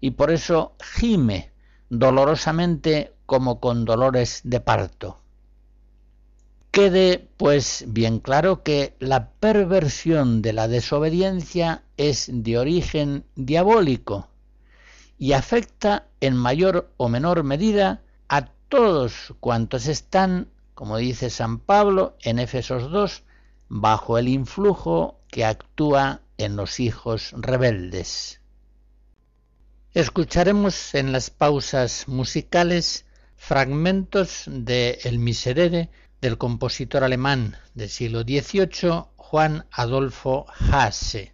y 0.00 0.12
por 0.12 0.30
eso 0.30 0.76
gime 0.94 1.50
dolorosamente 1.90 3.12
como 3.26 3.58
con 3.58 3.84
dolores 3.84 4.42
de 4.44 4.60
parto. 4.60 5.18
Quede 6.70 7.28
pues 7.36 7.84
bien 7.88 8.20
claro 8.20 8.62
que 8.62 8.94
la 9.00 9.30
perversión 9.30 10.40
de 10.40 10.52
la 10.52 10.68
desobediencia 10.68 11.82
es 11.96 12.30
de 12.32 12.58
origen 12.58 13.24
diabólico 13.34 14.28
y 15.18 15.32
afecta 15.32 16.06
en 16.20 16.36
mayor 16.36 16.92
o 16.96 17.08
menor 17.08 17.42
medida 17.42 18.02
todos 18.68 19.34
cuantos 19.40 19.86
están, 19.86 20.48
como 20.74 20.96
dice 20.96 21.30
San 21.30 21.58
Pablo 21.58 22.16
en 22.22 22.38
Éfesos 22.38 22.90
2, 22.90 23.22
bajo 23.68 24.18
el 24.18 24.28
influjo 24.28 25.20
que 25.28 25.44
actúa 25.44 26.22
en 26.38 26.56
los 26.56 26.80
hijos 26.80 27.32
rebeldes. 27.36 28.40
Escucharemos 29.92 30.94
en 30.94 31.12
las 31.12 31.30
pausas 31.30 32.08
musicales 32.08 33.06
fragmentos 33.36 34.44
de 34.46 34.98
El 35.04 35.18
Miserere 35.18 35.90
del 36.20 36.38
compositor 36.38 37.04
alemán 37.04 37.56
del 37.74 37.90
siglo 37.90 38.22
XVIII 38.22 39.04
Juan 39.16 39.66
Adolfo 39.70 40.46
Hasse. 40.70 41.33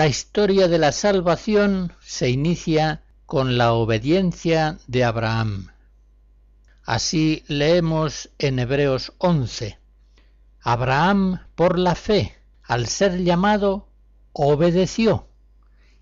La 0.00 0.06
historia 0.06 0.66
de 0.66 0.78
la 0.78 0.92
salvación 0.92 1.92
se 2.00 2.30
inicia 2.30 3.02
con 3.26 3.58
la 3.58 3.74
obediencia 3.74 4.78
de 4.86 5.04
Abraham. 5.04 5.72
Así 6.84 7.44
leemos 7.48 8.30
en 8.38 8.60
Hebreos 8.60 9.12
11. 9.18 9.78
Abraham, 10.62 11.40
por 11.54 11.78
la 11.78 11.94
fe, 11.94 12.34
al 12.62 12.86
ser 12.86 13.22
llamado, 13.22 13.88
obedeció 14.32 15.28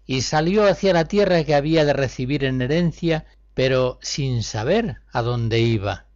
y 0.07 0.23
salió 0.23 0.69
hacia 0.69 0.93
la 0.93 1.07
tierra 1.07 1.43
que 1.43 1.57
había 1.57 1.85
de 1.85 1.93
recibir 1.93 2.45
en 2.45 2.63
herencia, 2.63 3.27
pero 3.55 3.99
sin 4.01 4.45
saber 4.45 5.01
a 5.11 5.23
dónde 5.23 5.59
iba. 5.59 6.07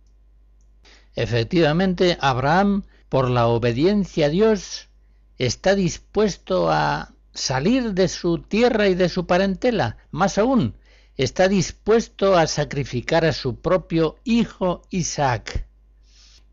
Efectivamente, 1.17 2.17
Abraham, 2.21 2.85
por 3.09 3.29
la 3.29 3.49
obediencia 3.49 4.27
a 4.27 4.29
Dios, 4.29 4.89
está 5.37 5.75
dispuesto 5.75 6.71
a 6.71 7.12
salir 7.35 7.95
de 7.95 8.09
su 8.09 8.39
tierra 8.39 8.89
y 8.89 8.95
de 8.95 9.09
su 9.09 9.27
parentela. 9.27 9.97
Más 10.11 10.39
aún, 10.39 10.75
está 11.17 11.49
dispuesto 11.49 12.37
a 12.37 12.47
sacrificar 12.47 13.25
a 13.25 13.33
su 13.33 13.61
propio 13.61 14.17
hijo 14.25 14.83
Isaac. 14.91 15.67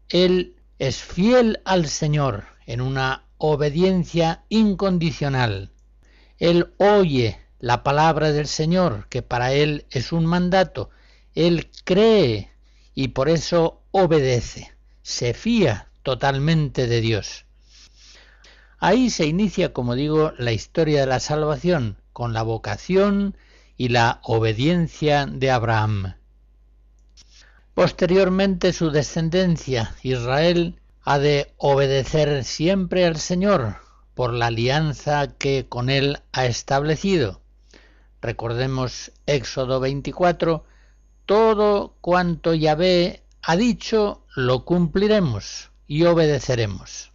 Él 0.09 0.55
es 0.79 0.97
fiel 0.97 1.61
al 1.65 1.87
Señor 1.87 2.45
en 2.65 2.81
una 2.81 3.25
obediencia 3.37 4.43
incondicional. 4.49 5.71
Él 6.37 6.73
oye 6.77 7.39
la 7.59 7.83
palabra 7.83 8.31
del 8.31 8.47
Señor, 8.47 9.07
que 9.09 9.21
para 9.21 9.53
él 9.53 9.85
es 9.89 10.11
un 10.11 10.25
mandato. 10.25 10.89
Él 11.35 11.69
cree 11.83 12.51
y 12.95 13.09
por 13.09 13.29
eso 13.29 13.83
obedece, 13.91 14.73
se 15.01 15.33
fía 15.33 15.89
totalmente 16.03 16.87
de 16.87 17.01
Dios. 17.01 17.45
Ahí 18.79 19.09
se 19.09 19.25
inicia, 19.25 19.73
como 19.73 19.95
digo, 19.95 20.31
la 20.37 20.53
historia 20.53 21.01
de 21.01 21.05
la 21.05 21.19
salvación, 21.19 21.97
con 22.13 22.33
la 22.33 22.43
vocación 22.43 23.35
y 23.75 23.89
la 23.89 24.21
obediencia 24.23 25.25
de 25.25 25.51
Abraham. 25.51 26.15
Posteriormente 27.73 28.71
su 28.73 28.89
descendencia, 28.91 29.95
Israel, 30.03 30.79
ha 31.03 31.19
de 31.19 31.53
obedecer 31.57 32.43
siempre 32.43 33.05
al 33.05 33.17
Señor 33.17 33.77
por 34.15 34.33
la 34.33 34.47
alianza 34.47 35.27
que 35.37 35.67
con 35.67 35.89
él 35.89 36.19
ha 36.31 36.45
establecido. 36.45 37.41
Recordemos 38.21 39.11
Éxodo 39.25 39.79
24, 39.79 40.65
todo 41.25 41.95
cuanto 42.01 42.53
Yahvé 42.53 43.23
ha 43.41 43.55
dicho, 43.55 44.25
lo 44.35 44.65
cumpliremos 44.65 45.71
y 45.87 46.03
obedeceremos. 46.03 47.13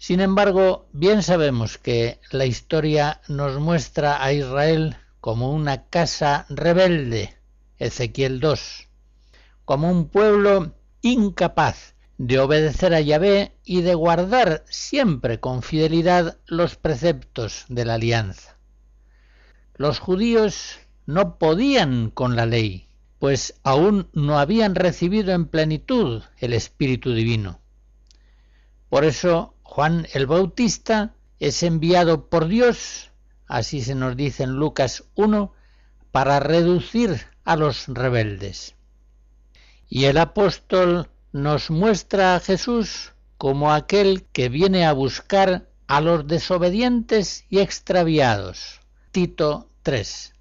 Sin 0.00 0.20
embargo, 0.20 0.88
bien 0.94 1.22
sabemos 1.22 1.76
que 1.76 2.20
la 2.30 2.46
historia 2.46 3.20
nos 3.28 3.60
muestra 3.60 4.24
a 4.24 4.32
Israel 4.32 4.96
como 5.20 5.52
una 5.52 5.88
casa 5.88 6.46
rebelde, 6.48 7.36
Ezequiel 7.78 8.40
2, 8.40 8.88
como 9.66 9.90
un 9.90 10.08
pueblo 10.08 10.72
incapaz 11.02 11.96
de 12.16 12.38
obedecer 12.38 12.94
a 12.94 13.02
Yahvé 13.02 13.52
y 13.62 13.82
de 13.82 13.94
guardar 13.94 14.64
siempre 14.70 15.38
con 15.38 15.62
fidelidad 15.62 16.38
los 16.46 16.76
preceptos 16.76 17.66
de 17.68 17.84
la 17.84 17.94
alianza. 17.94 18.56
Los 19.74 19.98
judíos 19.98 20.78
no 21.04 21.36
podían 21.36 22.08
con 22.08 22.36
la 22.36 22.46
ley, 22.46 22.88
pues 23.18 23.60
aún 23.64 24.08
no 24.14 24.38
habían 24.38 24.76
recibido 24.76 25.34
en 25.34 25.44
plenitud 25.44 26.22
el 26.38 26.54
Espíritu 26.54 27.12
Divino. 27.12 27.60
Por 28.88 29.04
eso 29.04 29.54
Juan 29.70 30.06
el 30.12 30.26
Bautista 30.26 31.14
es 31.38 31.62
enviado 31.62 32.28
por 32.28 32.48
Dios 32.48 33.10
así 33.50 33.82
se 33.82 33.96
nos 33.96 34.16
dice 34.16 34.44
en 34.44 34.52
Lucas 34.52 35.04
1, 35.16 35.52
para 36.12 36.40
reducir 36.40 37.26
a 37.44 37.56
los 37.56 37.88
rebeldes. 37.88 38.76
Y 39.88 40.04
el 40.04 40.18
apóstol 40.18 41.10
nos 41.32 41.70
muestra 41.70 42.36
a 42.36 42.40
Jesús 42.40 43.12
como 43.38 43.72
aquel 43.72 44.24
que 44.32 44.48
viene 44.48 44.86
a 44.86 44.92
buscar 44.92 45.68
a 45.88 46.00
los 46.00 46.26
desobedientes 46.28 47.44
y 47.48 47.58
extraviados. 47.58 48.80
Tito 49.10 49.68
3. 49.82 50.32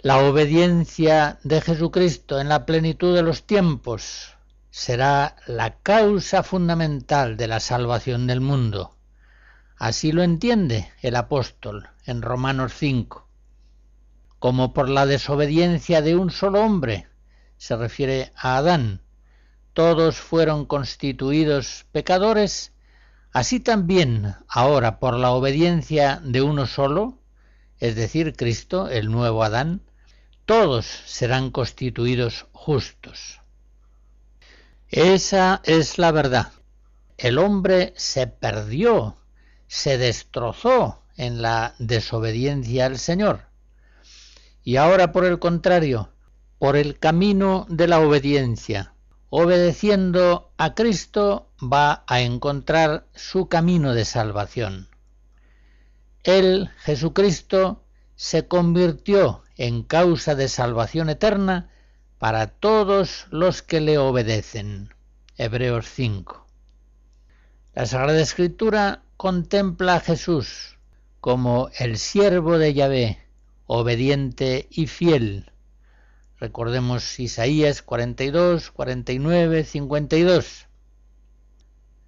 La 0.00 0.18
obediencia 0.18 1.38
de 1.42 1.62
Jesucristo 1.62 2.38
en 2.38 2.50
la 2.50 2.66
plenitud 2.66 3.14
de 3.14 3.22
los 3.22 3.44
tiempos 3.44 4.35
será 4.78 5.36
la 5.46 5.78
causa 5.78 6.42
fundamental 6.42 7.38
de 7.38 7.46
la 7.46 7.60
salvación 7.60 8.26
del 8.26 8.42
mundo. 8.42 8.94
Así 9.78 10.12
lo 10.12 10.22
entiende 10.22 10.92
el 11.00 11.16
apóstol 11.16 11.88
en 12.04 12.20
Romanos 12.20 12.74
5. 12.76 13.26
Como 14.38 14.74
por 14.74 14.90
la 14.90 15.06
desobediencia 15.06 16.02
de 16.02 16.14
un 16.14 16.30
solo 16.30 16.60
hombre, 16.60 17.08
se 17.56 17.74
refiere 17.74 18.32
a 18.36 18.58
Adán, 18.58 19.00
todos 19.72 20.18
fueron 20.18 20.66
constituidos 20.66 21.86
pecadores, 21.90 22.74
así 23.32 23.60
también 23.60 24.34
ahora 24.46 24.98
por 24.98 25.14
la 25.14 25.30
obediencia 25.30 26.20
de 26.22 26.42
uno 26.42 26.66
solo, 26.66 27.18
es 27.78 27.96
decir, 27.96 28.36
Cristo, 28.36 28.90
el 28.90 29.10
nuevo 29.10 29.42
Adán, 29.42 29.80
todos 30.44 30.84
serán 30.84 31.50
constituidos 31.50 32.46
justos. 32.52 33.40
Esa 34.90 35.60
es 35.64 35.98
la 35.98 36.12
verdad. 36.12 36.52
El 37.18 37.38
hombre 37.38 37.92
se 37.96 38.26
perdió 38.26 39.16
se 39.68 39.98
destrozó 39.98 41.02
en 41.16 41.42
la 41.42 41.74
desobediencia 41.78 42.86
al 42.86 42.98
Señor. 42.98 43.46
Y 44.62 44.76
ahora, 44.76 45.12
por 45.12 45.24
el 45.24 45.38
contrario, 45.38 46.10
por 46.58 46.76
el 46.76 46.98
camino 46.98 47.66
de 47.68 47.88
la 47.88 48.00
obediencia, 48.00 48.94
obedeciendo 49.30 50.52
a 50.56 50.74
Cristo, 50.74 51.50
va 51.60 52.04
a 52.06 52.20
encontrar 52.20 53.06
su 53.14 53.48
camino 53.48 53.94
de 53.94 54.04
salvación. 54.04 54.88
Él, 56.24 56.70
Jesucristo, 56.78 57.84
se 58.16 58.48
convirtió 58.48 59.42
en 59.56 59.82
causa 59.82 60.34
de 60.34 60.48
salvación 60.48 61.08
eterna 61.10 61.70
para 62.18 62.46
todos 62.46 63.26
los 63.30 63.62
que 63.62 63.80
le 63.80 63.98
obedecen. 63.98 64.94
Hebreos 65.36 65.86
5. 65.94 66.46
La 67.74 67.84
Sagrada 67.86 68.20
Escritura 68.20 69.02
contempla 69.16 69.96
a 69.96 70.00
Jesús 70.00 70.78
como 71.20 71.68
el 71.78 71.98
siervo 71.98 72.58
de 72.58 72.72
Yahvé, 72.72 73.18
obediente 73.66 74.66
y 74.70 74.86
fiel. 74.86 75.50
Recordemos 76.38 77.18
Isaías 77.18 77.82
42, 77.82 78.70
49, 78.70 79.64
52. 79.64 80.66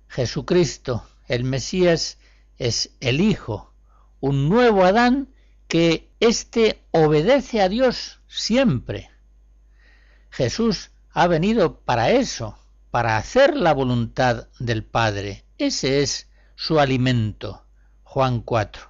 Jesucristo, 0.08 1.04
el 1.26 1.44
Mesías, 1.44 2.18
es 2.56 2.90
el 3.00 3.20
Hijo, 3.20 3.72
un 4.20 4.48
nuevo 4.48 4.84
Adán 4.84 5.28
que 5.68 6.08
éste 6.20 6.82
obedece 6.92 7.60
a 7.60 7.68
Dios 7.68 8.20
siempre. 8.26 9.10
Jesús 10.38 10.92
ha 11.10 11.26
venido 11.26 11.80
para 11.80 12.12
eso, 12.12 12.56
para 12.92 13.16
hacer 13.16 13.56
la 13.56 13.74
voluntad 13.74 14.46
del 14.60 14.84
Padre. 14.84 15.44
Ese 15.58 16.00
es 16.00 16.28
su 16.54 16.78
alimento. 16.78 17.64
Juan 18.04 18.42
4. 18.42 18.82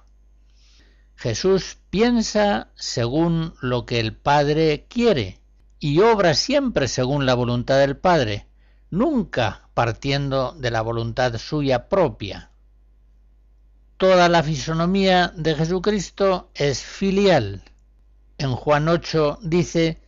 Jesús 1.15 1.79
piensa 1.89 2.69
según 2.75 3.55
lo 3.61 3.87
que 3.87 3.99
el 3.99 4.15
Padre 4.15 4.85
quiere 4.87 5.39
y 5.79 6.01
obra 6.01 6.35
siempre 6.35 6.87
según 6.87 7.25
la 7.25 7.33
voluntad 7.33 7.79
del 7.79 7.97
Padre, 7.97 8.45
nunca 8.91 9.69
partiendo 9.73 10.51
de 10.51 10.69
la 10.69 10.83
voluntad 10.83 11.35
suya 11.39 11.89
propia. 11.89 12.51
Toda 13.97 14.29
la 14.29 14.43
fisonomía 14.43 15.33
de 15.35 15.55
Jesucristo 15.55 16.51
es 16.53 16.83
filial. 16.83 17.63
En 18.37 18.51
Juan 18.51 18.87
8 18.87 19.39
dice, 19.41 19.99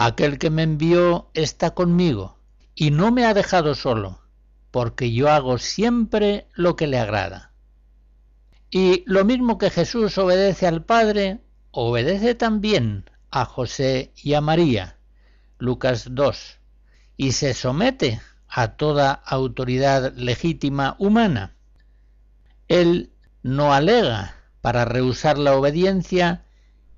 Aquel 0.00 0.38
que 0.38 0.48
me 0.48 0.62
envió 0.62 1.28
está 1.34 1.72
conmigo 1.72 2.38
y 2.76 2.92
no 2.92 3.10
me 3.10 3.26
ha 3.26 3.34
dejado 3.34 3.74
solo, 3.74 4.20
porque 4.70 5.12
yo 5.12 5.28
hago 5.28 5.58
siempre 5.58 6.46
lo 6.54 6.76
que 6.76 6.86
le 6.86 7.00
agrada. 7.00 7.50
Y 8.70 9.02
lo 9.06 9.24
mismo 9.24 9.58
que 9.58 9.70
Jesús 9.70 10.16
obedece 10.16 10.68
al 10.68 10.84
Padre, 10.84 11.40
obedece 11.72 12.36
también 12.36 13.10
a 13.32 13.44
José 13.44 14.12
y 14.14 14.34
a 14.34 14.40
María, 14.40 14.98
Lucas 15.58 16.06
2, 16.12 16.58
y 17.16 17.32
se 17.32 17.52
somete 17.52 18.20
a 18.46 18.76
toda 18.76 19.10
autoridad 19.10 20.12
legítima 20.14 20.94
humana. 21.00 21.56
Él 22.68 23.10
no 23.42 23.74
alega 23.74 24.36
para 24.60 24.84
rehusar 24.84 25.38
la 25.38 25.56
obediencia 25.56 26.44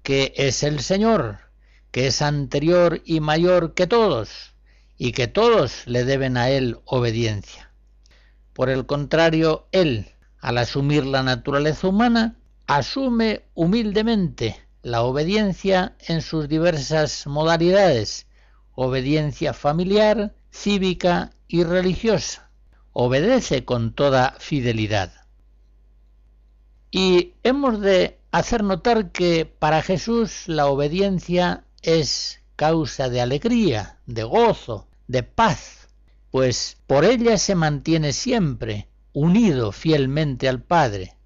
que 0.03 0.35
es 0.37 0.63
el 0.63 0.81
Señor, 0.81 1.50
que 1.90 2.07
es 2.07 2.22
anterior 2.22 3.03
y 3.05 3.20
mayor 3.20 3.74
que 3.74 3.87
todos, 3.87 4.55
y 4.96 5.12
que 5.12 5.29
todos 5.29 5.87
le 5.87 6.05
deben 6.05 6.37
a 6.37 6.50
él 6.50 6.79
obediencia. 6.85 7.72
Por 8.53 8.68
el 8.68 8.87
contrario, 8.87 9.66
él, 9.72 10.12
al 10.40 10.59
asumir 10.59 11.07
la 11.07 11.22
naturaleza 11.22 11.88
humana, 11.88 12.37
asume 12.66 13.44
humildemente 13.55 14.57
la 14.83 15.03
obediencia 15.03 15.96
en 16.07 16.22
sus 16.22 16.48
diversas 16.48 17.26
modalidades, 17.26 18.26
obediencia 18.74 19.53
familiar, 19.53 20.35
cívica 20.50 21.33
y 21.48 21.64
religiosa. 21.64 22.50
Obedece 22.92 23.64
con 23.64 23.92
toda 23.94 24.35
fidelidad. 24.38 25.12
Y 26.90 27.35
hemos 27.42 27.81
de 27.81 28.18
hacer 28.33 28.64
notar 28.64 29.12
que 29.12 29.46
para 29.46 29.83
Jesús 29.83 30.44
la 30.46 30.66
obediencia 30.66 31.64
es 31.83 32.40
causa 32.57 33.09
de 33.09 33.21
alegría, 33.21 33.99
de 34.07 34.23
gozo, 34.23 34.88
de 35.07 35.23
paz, 35.23 35.88
pues 36.31 36.77
por 36.87 37.05
ella 37.05 37.38
se 37.38 37.55
mantiene 37.55 38.12
siempre 38.12 38.88
unido 39.12 39.73
fielmente 39.73 40.49
al 40.49 40.62
Padre, 40.62 41.16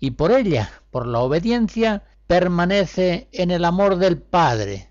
y 0.00 0.12
por 0.12 0.32
ella, 0.32 0.82
por 0.90 1.06
la 1.06 1.20
obediencia, 1.20 2.04
permanece 2.26 3.28
en 3.32 3.50
el 3.50 3.64
amor 3.64 3.96
del 3.96 4.18
Padre. 4.18 4.90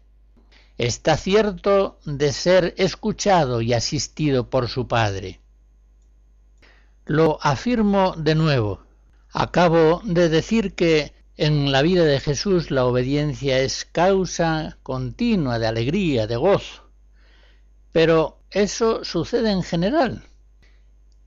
Está 0.77 1.17
cierto 1.17 1.99
de 2.05 2.33
ser 2.33 2.73
escuchado 2.77 3.61
y 3.61 3.73
asistido 3.73 4.49
por 4.49 4.67
su 4.67 4.87
Padre. 4.87 5.39
Lo 7.05 7.39
afirmo 7.41 8.13
de 8.17 8.35
nuevo. 8.35 8.81
Acabo 9.31 10.01
de 10.03 10.29
decir 10.29 10.75
que 10.75 11.13
en 11.37 11.71
la 11.71 11.81
vida 11.81 12.05
de 12.05 12.19
Jesús 12.19 12.71
la 12.71 12.85
obediencia 12.85 13.59
es 13.59 13.85
causa 13.85 14.77
continua 14.83 15.59
de 15.59 15.67
alegría, 15.67 16.27
de 16.27 16.37
gozo. 16.37 16.83
Pero 17.91 18.39
eso 18.51 19.03
sucede 19.03 19.51
en 19.51 19.61
general. 19.61 20.23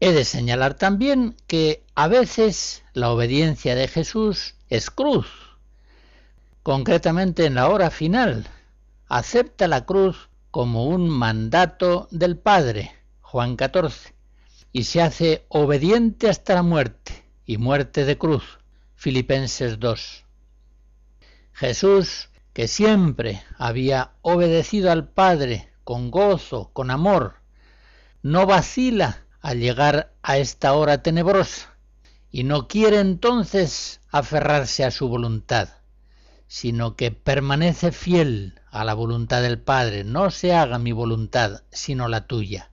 He 0.00 0.12
de 0.12 0.24
señalar 0.24 0.74
también 0.74 1.36
que 1.46 1.82
a 1.94 2.08
veces 2.08 2.84
la 2.94 3.10
obediencia 3.10 3.74
de 3.74 3.88
Jesús 3.88 4.54
es 4.70 4.90
cruz. 4.90 5.26
Concretamente 6.62 7.46
en 7.46 7.56
la 7.56 7.68
hora 7.68 7.90
final, 7.90 8.46
acepta 9.08 9.68
la 9.68 9.84
cruz 9.84 10.28
como 10.50 10.86
un 10.86 11.08
mandato 11.08 12.08
del 12.10 12.38
Padre, 12.38 12.92
Juan 13.20 13.56
14, 13.56 14.14
y 14.72 14.84
se 14.84 15.02
hace 15.02 15.44
obediente 15.48 16.28
hasta 16.28 16.54
la 16.54 16.62
muerte 16.62 17.24
y 17.44 17.58
muerte 17.58 18.04
de 18.04 18.16
cruz, 18.16 18.58
Filipenses 19.00 19.78
2. 19.78 20.24
Jesús, 21.52 22.30
que 22.52 22.66
siempre 22.66 23.44
había 23.56 24.14
obedecido 24.22 24.90
al 24.90 25.08
Padre 25.08 25.72
con 25.84 26.10
gozo, 26.10 26.70
con 26.72 26.90
amor, 26.90 27.36
no 28.22 28.44
vacila 28.44 29.24
al 29.40 29.60
llegar 29.60 30.16
a 30.24 30.38
esta 30.38 30.72
hora 30.72 31.00
tenebrosa 31.00 31.78
y 32.32 32.42
no 32.42 32.66
quiere 32.66 32.98
entonces 32.98 34.00
aferrarse 34.10 34.84
a 34.84 34.90
su 34.90 35.08
voluntad, 35.08 35.68
sino 36.48 36.96
que 36.96 37.12
permanece 37.12 37.92
fiel 37.92 38.60
a 38.68 38.82
la 38.82 38.94
voluntad 38.94 39.42
del 39.42 39.60
Padre, 39.60 40.02
no 40.02 40.32
se 40.32 40.52
haga 40.54 40.80
mi 40.80 40.90
voluntad, 40.90 41.62
sino 41.70 42.08
la 42.08 42.26
tuya. 42.26 42.72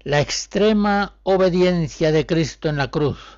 La 0.00 0.20
extrema 0.20 1.20
obediencia 1.22 2.10
de 2.10 2.26
Cristo 2.26 2.68
en 2.68 2.78
la 2.78 2.90
cruz 2.90 3.35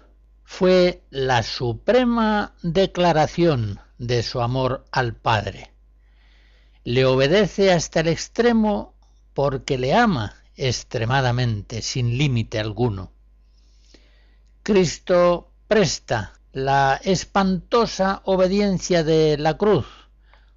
fue 0.51 1.03
la 1.11 1.43
suprema 1.43 2.55
declaración 2.63 3.81
de 3.99 4.23
su 4.23 4.41
amor 4.41 4.87
al 4.91 5.15
Padre. 5.15 5.73
Le 6.85 7.05
obedece 7.05 7.71
hasta 7.71 8.01
el 8.01 8.09
extremo 8.09 8.95
porque 9.35 9.77
le 9.77 9.95
ama 9.95 10.37
extremadamente, 10.57 11.83
sin 11.83 12.17
límite 12.17 12.59
alguno. 12.59 13.13
Cristo 14.63 15.53
presta 15.69 16.33
la 16.53 16.99
espantosa 17.05 18.23
obediencia 18.25 19.05
de 19.05 19.37
la 19.37 19.59
cruz 19.59 19.87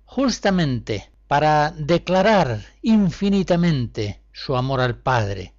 justamente 0.05 1.11
para 1.27 1.71
declarar 1.71 2.65
infinitamente 2.81 4.21
su 4.31 4.55
amor 4.55 4.79
al 4.79 4.95
Padre 4.95 5.53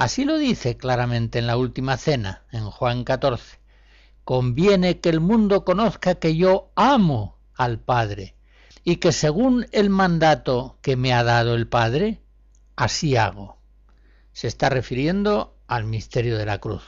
Así 0.00 0.24
lo 0.24 0.38
dice 0.38 0.78
claramente 0.78 1.40
en 1.40 1.46
la 1.46 1.58
última 1.58 1.98
cena, 1.98 2.42
en 2.52 2.70
Juan 2.70 3.04
14. 3.04 3.59
Conviene 4.30 5.00
que 5.00 5.08
el 5.08 5.18
mundo 5.18 5.64
conozca 5.64 6.14
que 6.14 6.36
yo 6.36 6.70
amo 6.76 7.36
al 7.56 7.80
Padre 7.80 8.36
y 8.84 8.98
que 8.98 9.10
según 9.10 9.66
el 9.72 9.90
mandato 9.90 10.78
que 10.82 10.94
me 10.94 11.12
ha 11.12 11.24
dado 11.24 11.56
el 11.56 11.66
Padre, 11.66 12.20
así 12.76 13.16
hago. 13.16 13.58
Se 14.32 14.46
está 14.46 14.68
refiriendo 14.68 15.56
al 15.66 15.84
misterio 15.84 16.38
de 16.38 16.46
la 16.46 16.58
cruz. 16.58 16.84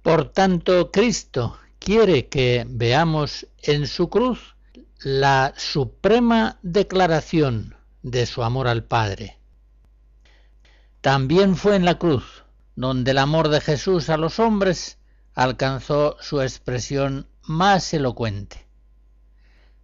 Por 0.00 0.32
tanto, 0.32 0.90
Cristo 0.90 1.58
quiere 1.78 2.28
que 2.28 2.64
veamos 2.66 3.46
en 3.62 3.86
su 3.86 4.08
cruz 4.08 4.56
la 5.02 5.52
suprema 5.58 6.58
declaración 6.62 7.76
de 8.02 8.24
su 8.24 8.42
amor 8.42 8.66
al 8.66 8.84
Padre 8.84 9.40
también 11.00 11.56
fue 11.56 11.76
en 11.76 11.84
la 11.84 11.98
cruz, 11.98 12.44
donde 12.76 13.12
el 13.12 13.18
amor 13.18 13.48
de 13.48 13.60
Jesús 13.60 14.10
a 14.10 14.18
los 14.18 14.38
hombres 14.38 14.98
alcanzó 15.40 16.18
su 16.20 16.42
expresión 16.42 17.26
más 17.44 17.94
elocuente. 17.94 18.66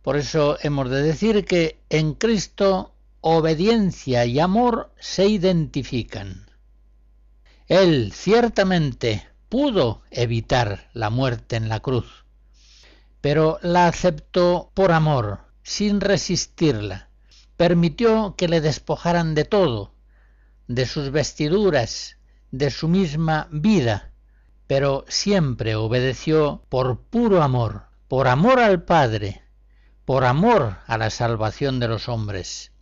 Por 0.03 0.19
eso 0.19 0.59
hemos 0.61 0.91
de 0.91 1.03
decir 1.03 1.47
que 1.47 1.81
en 1.89 2.13
Cristo 2.13 2.93
obediencia 3.23 4.27
y 4.27 4.39
amor 4.39 4.93
se 5.01 5.27
identifican. 5.27 6.51
Él 7.69 8.13
ciertamente 8.13 9.27
pudo 9.49 10.03
evitar 10.11 10.91
la 10.93 11.09
muerte 11.09 11.57
en 11.57 11.71
la 11.71 11.81
cruz, 11.81 12.27
pero 13.23 13.59
la 13.63 13.89
aceptó 13.89 14.71
por 14.75 14.93
amor, 14.93 15.41
sin 15.63 16.03
resistirla. 16.03 17.09
Permitió 17.57 18.35
que 18.37 18.49
le 18.49 18.61
despojaran 18.61 19.35
de 19.35 19.47
todo, 19.47 19.95
de 20.69 20.85
sus 20.85 21.11
vestiduras, 21.11 22.19
de 22.51 22.71
su 22.71 22.89
misma 22.89 23.49
vida, 23.51 24.13
pero 24.67 25.05
siempre 25.09 25.75
obedeció 25.77 26.63
por 26.69 27.01
puro 27.01 27.43
amor, 27.43 27.85
por 28.09 28.29
amor 28.29 28.59
al 28.59 28.83
Padre, 28.83 29.43
por 30.05 30.25
amor 30.25 30.79
a 30.87 30.99
la 30.99 31.11
salvación 31.11 31.81
de 31.81 31.89
los 31.89 32.09
hombres. 32.09 32.73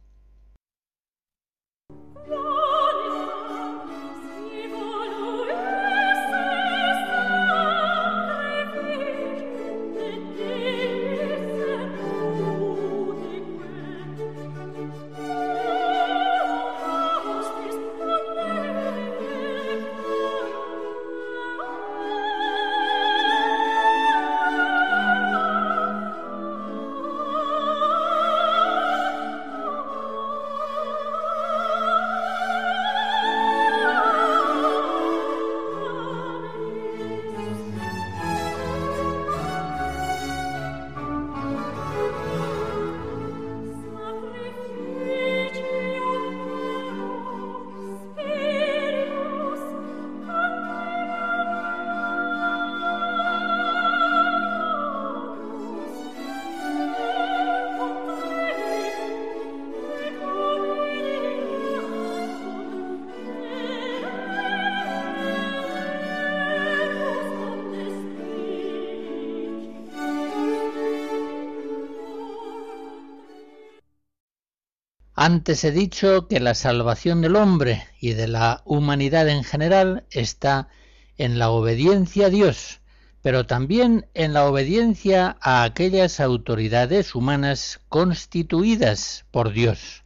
Antes 75.26 75.64
he 75.64 75.72
dicho 75.72 76.28
que 76.28 76.38
la 76.38 76.54
salvación 76.54 77.22
del 77.22 77.36
hombre 77.36 77.88
y 77.98 78.12
de 78.12 78.28
la 78.28 78.60
humanidad 78.66 79.26
en 79.30 79.42
general 79.42 80.04
está 80.10 80.68
en 81.16 81.38
la 81.38 81.48
obediencia 81.48 82.26
a 82.26 82.28
Dios, 82.28 82.82
pero 83.22 83.46
también 83.46 84.06
en 84.12 84.34
la 84.34 84.44
obediencia 84.44 85.38
a 85.40 85.62
aquellas 85.62 86.20
autoridades 86.20 87.14
humanas 87.14 87.80
constituidas 87.88 89.24
por 89.30 89.54
Dios. 89.54 90.04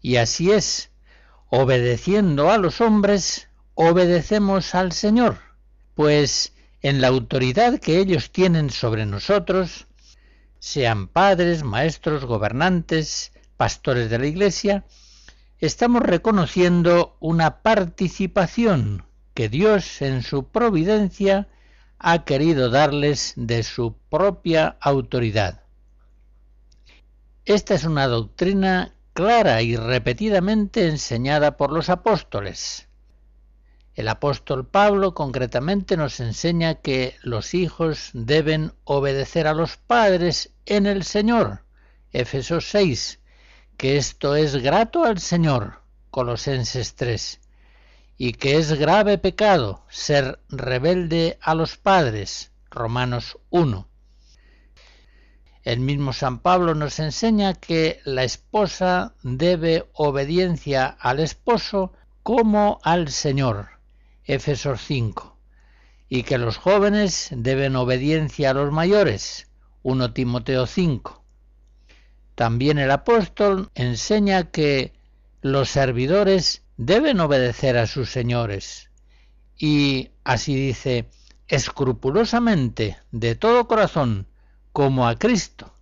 Y 0.00 0.14
así 0.14 0.52
es, 0.52 0.92
obedeciendo 1.48 2.52
a 2.52 2.58
los 2.58 2.80
hombres, 2.80 3.48
obedecemos 3.74 4.76
al 4.76 4.92
Señor, 4.92 5.38
pues 5.96 6.52
en 6.82 7.00
la 7.00 7.08
autoridad 7.08 7.80
que 7.80 7.98
ellos 7.98 8.30
tienen 8.30 8.70
sobre 8.70 9.06
nosotros, 9.06 9.88
sean 10.60 11.08
padres, 11.08 11.64
maestros, 11.64 12.24
gobernantes, 12.26 13.32
pastores 13.56 14.10
de 14.10 14.18
la 14.18 14.26
Iglesia, 14.26 14.84
estamos 15.58 16.02
reconociendo 16.02 17.16
una 17.20 17.62
participación 17.62 19.04
que 19.34 19.48
Dios 19.48 20.02
en 20.02 20.22
su 20.22 20.48
providencia 20.48 21.48
ha 21.98 22.24
querido 22.24 22.70
darles 22.70 23.32
de 23.36 23.62
su 23.62 23.96
propia 24.10 24.76
autoridad. 24.80 25.62
Esta 27.44 27.74
es 27.74 27.84
una 27.84 28.06
doctrina 28.06 28.94
clara 29.12 29.62
y 29.62 29.76
repetidamente 29.76 30.86
enseñada 30.88 31.56
por 31.56 31.72
los 31.72 31.88
apóstoles. 31.88 32.88
El 33.94 34.08
apóstol 34.08 34.66
Pablo 34.66 35.14
concretamente 35.14 35.96
nos 35.96 36.18
enseña 36.18 36.74
que 36.76 37.16
los 37.22 37.54
hijos 37.54 38.10
deben 38.12 38.72
obedecer 38.84 39.46
a 39.46 39.54
los 39.54 39.76
padres 39.76 40.52
en 40.66 40.86
el 40.86 41.04
Señor. 41.04 41.64
Efesos 42.12 42.68
6, 42.70 43.20
que 43.76 43.96
esto 43.96 44.36
es 44.36 44.56
grato 44.56 45.04
al 45.04 45.18
Señor. 45.18 45.82
Colosenses 46.10 46.94
3, 46.94 47.40
y 48.16 48.34
que 48.34 48.56
es 48.56 48.72
grave 48.74 49.18
pecado 49.18 49.84
ser 49.88 50.38
rebelde 50.48 51.38
a 51.42 51.56
los 51.56 51.76
padres. 51.76 52.52
Romanos 52.70 53.38
1. 53.50 53.88
El 55.64 55.80
mismo 55.80 56.12
San 56.12 56.40
Pablo 56.40 56.74
nos 56.74 56.98
enseña 56.98 57.54
que 57.54 58.00
la 58.04 58.22
esposa 58.22 59.14
debe 59.22 59.88
obediencia 59.94 60.86
al 60.86 61.20
esposo 61.20 61.92
como 62.22 62.78
al 62.84 63.08
Señor. 63.08 63.70
Efesos 64.24 64.82
5, 64.82 65.36
y 66.08 66.22
que 66.22 66.38
los 66.38 66.58
jóvenes 66.58 67.30
deben 67.32 67.76
obediencia 67.76 68.50
a 68.50 68.54
los 68.54 68.70
mayores, 68.70 69.48
1 69.82 70.12
Timoteo 70.12 70.66
5. 70.66 71.23
También 72.34 72.78
el 72.78 72.90
apóstol 72.90 73.70
enseña 73.74 74.50
que 74.50 74.92
los 75.40 75.68
servidores 75.68 76.62
deben 76.76 77.20
obedecer 77.20 77.76
a 77.76 77.86
sus 77.86 78.10
señores, 78.10 78.90
y 79.56 80.10
así 80.24 80.56
dice, 80.56 81.08
escrupulosamente, 81.46 82.98
de 83.12 83.36
todo 83.36 83.68
corazón, 83.68 84.26
como 84.72 85.06
a 85.06 85.16
Cristo, 85.16 85.72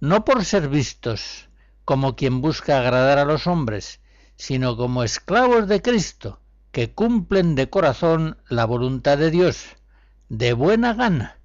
no 0.00 0.26
por 0.26 0.44
ser 0.44 0.68
vistos, 0.68 1.48
como 1.86 2.16
quien 2.16 2.42
busca 2.42 2.78
agradar 2.78 3.18
a 3.18 3.24
los 3.24 3.46
hombres, 3.46 4.00
sino 4.36 4.76
como 4.76 5.04
esclavos 5.04 5.68
de 5.68 5.80
Cristo, 5.80 6.40
que 6.72 6.92
cumplen 6.92 7.54
de 7.54 7.70
corazón 7.70 8.36
la 8.48 8.66
voluntad 8.66 9.16
de 9.16 9.30
Dios, 9.30 9.64
de 10.28 10.52
buena 10.52 10.92
gana, 10.92 11.38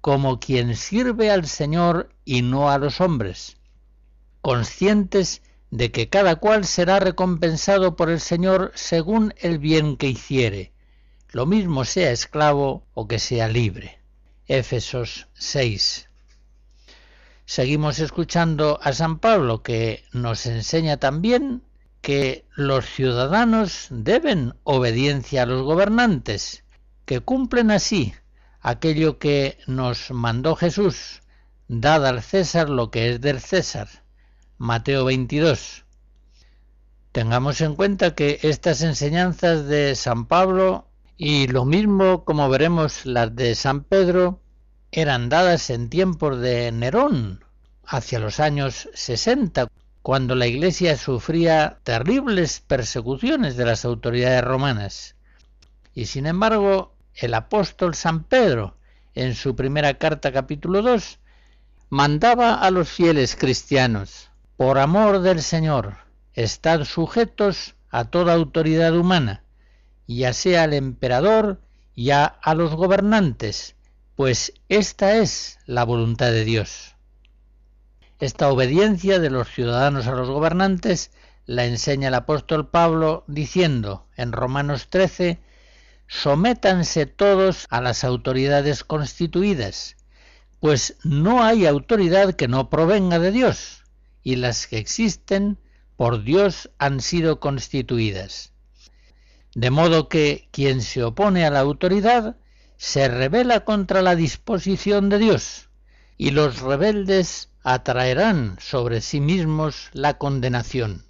como 0.00 0.38
quien 0.38 0.76
sirve 0.76 1.30
al 1.30 1.46
Señor 1.46 2.10
y 2.24 2.42
no 2.42 2.70
a 2.70 2.78
los 2.78 3.00
hombres, 3.00 3.56
conscientes 4.44 5.40
de 5.70 5.90
que 5.90 6.10
cada 6.10 6.36
cual 6.36 6.66
será 6.66 7.00
recompensado 7.00 7.96
por 7.96 8.10
el 8.10 8.20
Señor 8.20 8.72
según 8.74 9.32
el 9.38 9.58
bien 9.58 9.96
que 9.96 10.08
hiciere, 10.08 10.74
lo 11.30 11.46
mismo 11.46 11.86
sea 11.86 12.10
esclavo 12.10 12.86
o 12.92 13.08
que 13.08 13.18
sea 13.18 13.48
libre. 13.48 14.00
Éfesos 14.46 15.28
6. 15.32 16.10
Seguimos 17.46 18.00
escuchando 18.00 18.78
a 18.82 18.92
San 18.92 19.18
Pablo 19.18 19.62
que 19.62 20.04
nos 20.12 20.44
enseña 20.44 20.98
también 20.98 21.62
que 22.02 22.44
los 22.54 22.84
ciudadanos 22.84 23.86
deben 23.88 24.52
obediencia 24.64 25.44
a 25.44 25.46
los 25.46 25.62
gobernantes, 25.62 26.64
que 27.06 27.20
cumplen 27.20 27.70
así 27.70 28.12
aquello 28.60 29.18
que 29.18 29.56
nos 29.66 30.10
mandó 30.10 30.54
Jesús, 30.54 31.22
dad 31.66 32.06
al 32.06 32.22
César 32.22 32.68
lo 32.68 32.90
que 32.90 33.08
es 33.08 33.22
del 33.22 33.40
César. 33.40 34.03
Mateo 34.58 35.04
22. 35.04 35.84
Tengamos 37.10 37.60
en 37.60 37.74
cuenta 37.74 38.14
que 38.14 38.38
estas 38.42 38.82
enseñanzas 38.82 39.66
de 39.66 39.96
San 39.96 40.26
Pablo 40.26 40.86
y 41.16 41.48
lo 41.48 41.64
mismo 41.64 42.24
como 42.24 42.48
veremos 42.48 43.04
las 43.04 43.34
de 43.34 43.56
San 43.56 43.82
Pedro 43.82 44.40
eran 44.92 45.28
dadas 45.28 45.70
en 45.70 45.90
tiempos 45.90 46.40
de 46.40 46.70
Nerón, 46.70 47.44
hacia 47.84 48.20
los 48.20 48.38
años 48.38 48.88
60, 48.94 49.66
cuando 50.02 50.36
la 50.36 50.46
Iglesia 50.46 50.96
sufría 50.96 51.80
terribles 51.82 52.60
persecuciones 52.60 53.56
de 53.56 53.64
las 53.64 53.84
autoridades 53.84 54.44
romanas. 54.44 55.16
Y 55.94 56.06
sin 56.06 56.26
embargo, 56.26 56.94
el 57.16 57.34
apóstol 57.34 57.96
San 57.96 58.22
Pedro, 58.22 58.76
en 59.16 59.34
su 59.34 59.56
primera 59.56 59.94
carta 59.94 60.30
capítulo 60.30 60.80
2, 60.80 61.18
mandaba 61.90 62.54
a 62.54 62.70
los 62.70 62.88
fieles 62.88 63.34
cristianos, 63.34 64.30
por 64.56 64.78
amor 64.78 65.20
del 65.20 65.42
Señor, 65.42 65.96
estad 66.32 66.84
sujetos 66.84 67.74
a 67.90 68.04
toda 68.04 68.34
autoridad 68.34 68.96
humana, 68.96 69.42
ya 70.06 70.32
sea 70.32 70.62
al 70.62 70.74
emperador, 70.74 71.60
ya 71.96 72.24
a 72.24 72.54
los 72.54 72.74
gobernantes, 72.74 73.74
pues 74.14 74.52
esta 74.68 75.16
es 75.16 75.58
la 75.66 75.84
voluntad 75.84 76.30
de 76.30 76.44
Dios. 76.44 76.94
Esta 78.20 78.48
obediencia 78.48 79.18
de 79.18 79.30
los 79.30 79.48
ciudadanos 79.48 80.06
a 80.06 80.12
los 80.12 80.28
gobernantes 80.30 81.10
la 81.46 81.66
enseña 81.66 82.08
el 82.08 82.14
apóstol 82.14 82.68
Pablo 82.68 83.24
diciendo 83.26 84.06
en 84.16 84.30
Romanos 84.30 84.88
13, 84.88 85.40
sométanse 86.06 87.06
todos 87.06 87.66
a 87.70 87.80
las 87.80 88.04
autoridades 88.04 88.84
constituidas, 88.84 89.96
pues 90.60 90.96
no 91.02 91.42
hay 91.42 91.66
autoridad 91.66 92.34
que 92.34 92.46
no 92.46 92.70
provenga 92.70 93.18
de 93.18 93.32
Dios, 93.32 93.83
y 94.24 94.36
las 94.36 94.66
que 94.66 94.78
existen 94.78 95.58
por 95.96 96.24
Dios 96.24 96.70
han 96.78 97.00
sido 97.00 97.38
constituidas. 97.38 98.52
De 99.54 99.70
modo 99.70 100.08
que 100.08 100.48
quien 100.50 100.82
se 100.82 101.04
opone 101.04 101.46
a 101.46 101.50
la 101.50 101.60
autoridad 101.60 102.36
se 102.76 103.06
rebela 103.06 103.64
contra 103.64 104.02
la 104.02 104.16
disposición 104.16 105.08
de 105.10 105.18
Dios, 105.18 105.68
y 106.16 106.30
los 106.30 106.60
rebeldes 106.60 107.50
atraerán 107.62 108.56
sobre 108.60 109.00
sí 109.00 109.20
mismos 109.20 109.90
la 109.92 110.18
condenación. 110.18 111.04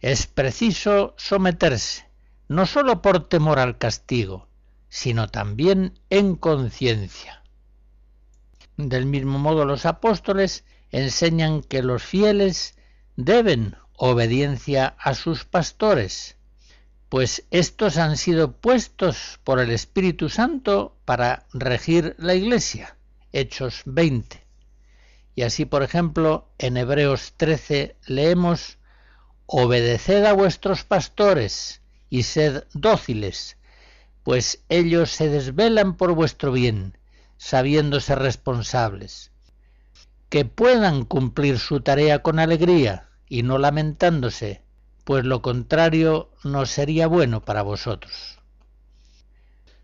Es 0.00 0.26
preciso 0.26 1.14
someterse, 1.18 2.08
no 2.48 2.64
sólo 2.64 3.02
por 3.02 3.28
temor 3.28 3.58
al 3.58 3.76
castigo, 3.76 4.48
sino 4.88 5.28
también 5.28 5.98
en 6.08 6.36
conciencia. 6.36 7.42
Del 8.76 9.04
mismo 9.04 9.38
modo 9.38 9.66
los 9.66 9.84
apóstoles 9.84 10.64
enseñan 10.90 11.62
que 11.62 11.82
los 11.82 12.02
fieles 12.02 12.74
deben 13.16 13.76
obediencia 13.96 14.94
a 14.98 15.14
sus 15.14 15.44
pastores, 15.44 16.36
pues 17.08 17.44
estos 17.50 17.96
han 17.96 18.16
sido 18.16 18.52
puestos 18.52 19.40
por 19.44 19.60
el 19.60 19.70
Espíritu 19.70 20.28
Santo 20.28 20.96
para 21.04 21.46
regir 21.52 22.14
la 22.18 22.34
Iglesia. 22.34 22.96
Hechos 23.32 23.82
20. 23.84 24.42
Y 25.34 25.42
así, 25.42 25.64
por 25.64 25.82
ejemplo, 25.82 26.48
en 26.58 26.76
Hebreos 26.76 27.34
13 27.36 27.96
leemos, 28.06 28.78
Obedeced 29.46 30.24
a 30.26 30.32
vuestros 30.32 30.84
pastores 30.84 31.80
y 32.08 32.22
sed 32.22 32.64
dóciles, 32.72 33.56
pues 34.22 34.62
ellos 34.68 35.10
se 35.10 35.28
desvelan 35.28 35.96
por 35.96 36.12
vuestro 36.12 36.52
bien, 36.52 36.96
sabiéndose 37.36 38.14
responsables. 38.14 39.29
Que 40.30 40.46
puedan 40.46 41.04
cumplir 41.04 41.58
su 41.58 41.80
tarea 41.80 42.22
con 42.22 42.38
alegría 42.38 43.08
y 43.28 43.42
no 43.42 43.58
lamentándose, 43.58 44.62
pues 45.04 45.24
lo 45.24 45.42
contrario 45.42 46.30
no 46.44 46.64
sería 46.64 47.06
bueno 47.06 47.42
para 47.44 47.62
vosotros. 47.62 48.38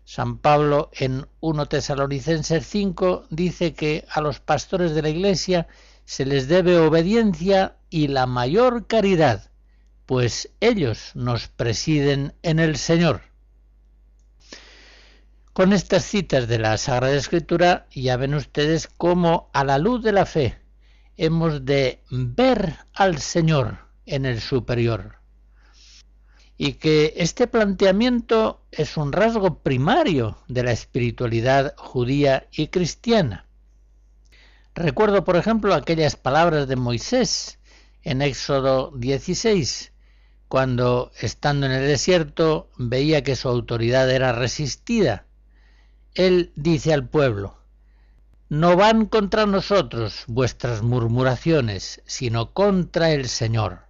San 0.05 0.37
Pablo 0.37 0.89
en 0.93 1.27
1 1.41 1.65
Tesalonicenses 1.65 2.65
5 2.65 3.25
dice 3.29 3.73
que 3.73 4.05
a 4.09 4.21
los 4.21 4.39
pastores 4.39 4.95
de 4.95 5.01
la 5.01 5.09
Iglesia 5.09 5.67
se 6.05 6.25
les 6.25 6.47
debe 6.47 6.79
obediencia 6.79 7.75
y 7.89 8.07
la 8.07 8.25
mayor 8.25 8.87
caridad, 8.87 9.51
pues 10.05 10.49
ellos 10.61 11.11
nos 11.13 11.49
presiden 11.49 12.33
en 12.41 12.59
el 12.59 12.77
Señor. 12.77 13.26
Con 15.57 15.73
estas 15.73 16.03
citas 16.03 16.47
de 16.47 16.59
la 16.59 16.77
Sagrada 16.77 17.15
Escritura 17.15 17.87
ya 17.89 18.15
ven 18.15 18.35
ustedes 18.35 18.87
cómo 18.87 19.49
a 19.53 19.63
la 19.63 19.79
luz 19.79 20.03
de 20.03 20.11
la 20.11 20.27
fe 20.27 20.59
hemos 21.15 21.65
de 21.65 22.03
ver 22.11 22.75
al 22.93 23.17
Señor 23.17 23.79
en 24.05 24.27
el 24.27 24.39
superior 24.39 25.15
y 26.57 26.73
que 26.73 27.15
este 27.17 27.47
planteamiento 27.47 28.67
es 28.69 28.97
un 28.97 29.11
rasgo 29.11 29.63
primario 29.63 30.37
de 30.47 30.61
la 30.61 30.73
espiritualidad 30.73 31.73
judía 31.75 32.47
y 32.51 32.67
cristiana. 32.67 33.47
Recuerdo, 34.75 35.23
por 35.23 35.37
ejemplo, 35.37 35.73
aquellas 35.73 36.17
palabras 36.17 36.67
de 36.67 36.75
Moisés 36.75 37.57
en 38.03 38.21
Éxodo 38.21 38.91
16, 38.95 39.91
cuando, 40.49 41.11
estando 41.19 41.65
en 41.65 41.71
el 41.71 41.87
desierto, 41.87 42.69
veía 42.77 43.23
que 43.23 43.35
su 43.35 43.49
autoridad 43.49 44.07
era 44.11 44.33
resistida. 44.33 45.26
Él 46.15 46.51
dice 46.55 46.93
al 46.93 47.07
pueblo, 47.07 47.57
no 48.49 48.77
van 48.77 49.05
contra 49.05 49.45
nosotros 49.45 50.23
vuestras 50.27 50.81
murmuraciones, 50.81 52.01
sino 52.05 52.53
contra 52.53 53.11
el 53.11 53.27
Señor. 53.27 53.81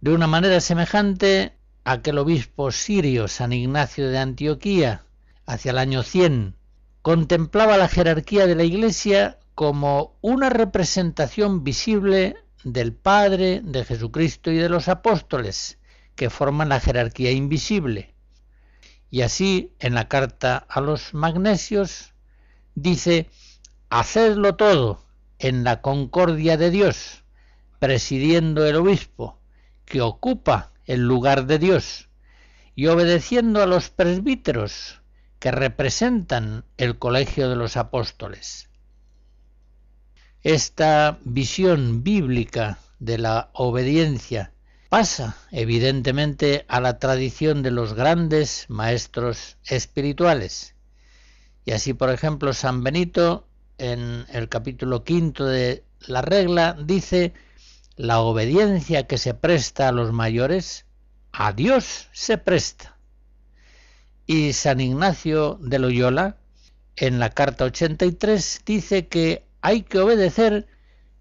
De 0.00 0.12
una 0.12 0.26
manera 0.26 0.60
semejante, 0.60 1.56
aquel 1.84 2.18
obispo 2.18 2.70
sirio 2.70 3.28
San 3.28 3.52
Ignacio 3.52 4.10
de 4.10 4.18
Antioquía, 4.18 5.04
hacia 5.46 5.70
el 5.70 5.78
año 5.78 6.02
100, 6.02 6.56
contemplaba 7.02 7.76
la 7.76 7.88
jerarquía 7.88 8.46
de 8.46 8.54
la 8.54 8.64
Iglesia 8.64 9.38
como 9.54 10.16
una 10.20 10.50
representación 10.50 11.64
visible 11.64 12.36
del 12.64 12.92
Padre, 12.92 13.60
de 13.64 13.84
Jesucristo 13.84 14.50
y 14.50 14.56
de 14.56 14.68
los 14.68 14.88
apóstoles, 14.88 15.78
que 16.14 16.30
forman 16.30 16.68
la 16.68 16.80
jerarquía 16.80 17.30
invisible. 17.30 18.11
Y 19.12 19.20
así, 19.20 19.74
en 19.78 19.94
la 19.94 20.08
carta 20.08 20.56
a 20.70 20.80
los 20.80 21.12
magnesios, 21.12 22.14
dice, 22.74 23.28
hacedlo 23.90 24.56
todo 24.56 25.04
en 25.38 25.64
la 25.64 25.82
concordia 25.82 26.56
de 26.56 26.70
Dios, 26.70 27.22
presidiendo 27.78 28.64
el 28.64 28.76
obispo, 28.76 29.38
que 29.84 30.00
ocupa 30.00 30.72
el 30.86 31.06
lugar 31.06 31.44
de 31.44 31.58
Dios, 31.58 32.08
y 32.74 32.86
obedeciendo 32.86 33.62
a 33.62 33.66
los 33.66 33.90
presbíteros, 33.90 35.02
que 35.38 35.50
representan 35.50 36.64
el 36.78 36.98
colegio 36.98 37.50
de 37.50 37.56
los 37.56 37.76
apóstoles. 37.76 38.70
Esta 40.40 41.18
visión 41.24 42.02
bíblica 42.02 42.78
de 42.98 43.18
la 43.18 43.50
obediencia 43.52 44.54
pasa 44.92 45.38
evidentemente 45.52 46.66
a 46.68 46.78
la 46.78 46.98
tradición 46.98 47.62
de 47.62 47.70
los 47.70 47.94
grandes 47.94 48.66
maestros 48.68 49.56
espirituales. 49.64 50.74
Y 51.64 51.70
así, 51.72 51.94
por 51.94 52.10
ejemplo, 52.10 52.52
San 52.52 52.84
Benito, 52.84 53.48
en 53.78 54.26
el 54.30 54.50
capítulo 54.50 55.02
quinto 55.02 55.46
de 55.46 55.82
la 56.00 56.20
regla, 56.20 56.76
dice, 56.78 57.32
la 57.96 58.20
obediencia 58.20 59.06
que 59.06 59.16
se 59.16 59.32
presta 59.32 59.88
a 59.88 59.92
los 59.92 60.12
mayores, 60.12 60.84
a 61.32 61.54
Dios 61.54 62.08
se 62.12 62.36
presta. 62.36 62.98
Y 64.26 64.52
San 64.52 64.78
Ignacio 64.78 65.58
de 65.62 65.78
Loyola, 65.78 66.36
en 66.96 67.18
la 67.18 67.30
carta 67.30 67.64
83, 67.64 68.60
dice 68.66 69.08
que 69.08 69.46
hay 69.62 69.84
que 69.84 70.00
obedecer 70.00 70.66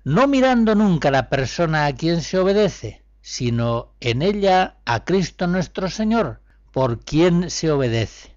no 0.04 0.28
mirando 0.28 0.76
nunca 0.76 1.10
la 1.10 1.30
persona 1.30 1.86
a 1.86 1.96
quien 1.96 2.22
se 2.22 2.38
obedece, 2.38 3.01
sino 3.22 3.94
en 4.00 4.22
ella 4.22 4.78
a 4.86 5.04
Cristo 5.06 5.48
nuestro 5.48 5.90
Señor, 5.90 6.42
por 6.72 7.00
quien 7.00 7.50
se 7.50 7.72
obedece. 7.72 8.36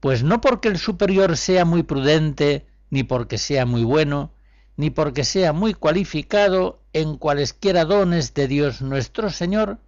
Pues 0.00 0.22
no 0.22 0.40
porque 0.40 0.68
el 0.68 0.78
superior 0.78 1.36
sea 1.36 1.64
muy 1.64 1.82
prudente, 1.82 2.66
ni 2.90 3.04
porque 3.04 3.38
sea 3.38 3.66
muy 3.66 3.84
bueno, 3.84 4.32
ni 4.76 4.90
porque 4.90 5.24
sea 5.24 5.52
muy 5.52 5.74
cualificado 5.74 6.82
en 6.92 7.16
cualesquiera 7.16 7.84
dones 7.84 8.34
de 8.34 8.48
Dios 8.48 8.82
nuestro 8.82 9.30
Señor, 9.30 9.78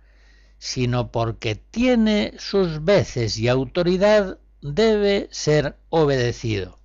sino 0.58 1.12
porque 1.12 1.54
tiene 1.54 2.34
sus 2.38 2.84
veces 2.84 3.38
y 3.38 3.48
autoridad 3.48 4.38
debe 4.62 5.28
ser 5.30 5.76
obedecido. 5.90 6.78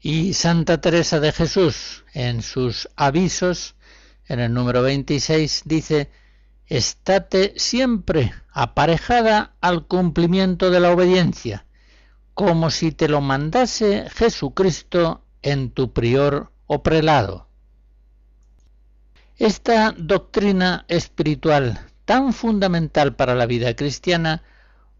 Y 0.00 0.34
Santa 0.34 0.80
Teresa 0.80 1.18
de 1.18 1.32
Jesús, 1.32 2.04
en 2.14 2.42
sus 2.42 2.88
avisos, 2.94 3.74
en 4.28 4.40
el 4.40 4.52
número 4.52 4.82
26, 4.82 5.62
dice, 5.64 6.10
estate 6.66 7.54
siempre 7.56 8.32
aparejada 8.52 9.56
al 9.60 9.86
cumplimiento 9.86 10.70
de 10.70 10.80
la 10.80 10.92
obediencia, 10.92 11.66
como 12.34 12.70
si 12.70 12.92
te 12.92 13.08
lo 13.08 13.20
mandase 13.20 14.08
Jesucristo 14.10 15.24
en 15.42 15.70
tu 15.70 15.92
prior 15.92 16.52
o 16.66 16.82
prelado. 16.82 17.48
Esta 19.36 19.94
doctrina 19.96 20.84
espiritual 20.88 21.80
tan 22.04 22.32
fundamental 22.32 23.14
para 23.14 23.34
la 23.34 23.46
vida 23.46 23.74
cristiana 23.74 24.42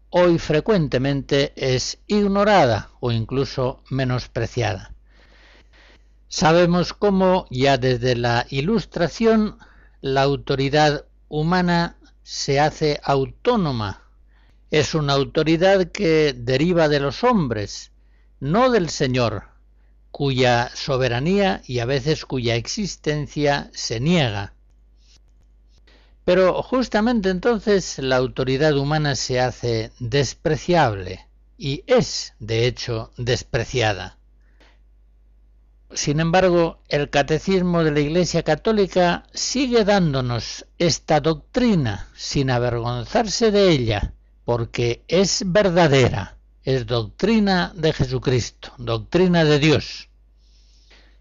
hoy 0.09 0.39
frecuentemente 0.39 1.53
es 1.55 1.99
ignorada 2.07 2.89
o 2.99 3.11
incluso 3.11 3.83
menospreciada. 3.89 4.93
Sabemos 6.31 6.93
cómo 6.93 7.47
ya 7.49 7.79
desde 7.79 8.15
la 8.15 8.45
Ilustración 8.51 9.57
la 9.99 10.21
autoridad 10.21 11.05
humana 11.27 11.97
se 12.21 12.59
hace 12.59 12.99
autónoma. 13.03 14.03
Es 14.69 14.93
una 14.93 15.13
autoridad 15.13 15.87
que 15.87 16.33
deriva 16.37 16.87
de 16.87 16.99
los 16.99 17.23
hombres, 17.23 17.91
no 18.39 18.69
del 18.69 18.91
Señor, 18.91 19.45
cuya 20.11 20.69
soberanía 20.75 21.63
y 21.65 21.79
a 21.79 21.85
veces 21.85 22.25
cuya 22.25 22.55
existencia 22.55 23.71
se 23.73 23.99
niega. 23.99 24.53
Pero 26.25 26.61
justamente 26.61 27.31
entonces 27.31 27.97
la 27.97 28.17
autoridad 28.17 28.77
humana 28.77 29.15
se 29.15 29.39
hace 29.39 29.91
despreciable 29.97 31.25
y 31.57 31.83
es, 31.87 32.35
de 32.37 32.67
hecho, 32.67 33.11
despreciada. 33.17 34.18
Sin 35.99 36.21
embargo, 36.21 36.79
el 36.87 37.09
catecismo 37.09 37.83
de 37.83 37.91
la 37.91 37.99
Iglesia 37.99 38.43
Católica 38.43 39.25
sigue 39.33 39.83
dándonos 39.83 40.65
esta 40.77 41.19
doctrina 41.19 42.07
sin 42.15 42.51
avergonzarse 42.51 43.51
de 43.51 43.69
ella, 43.69 44.13
porque 44.45 45.03
es 45.09 45.43
verdadera, 45.45 46.37
es 46.63 46.87
doctrina 46.87 47.73
de 47.75 47.91
Jesucristo, 47.91 48.71
doctrina 48.77 49.43
de 49.43 49.59
Dios. 49.59 50.07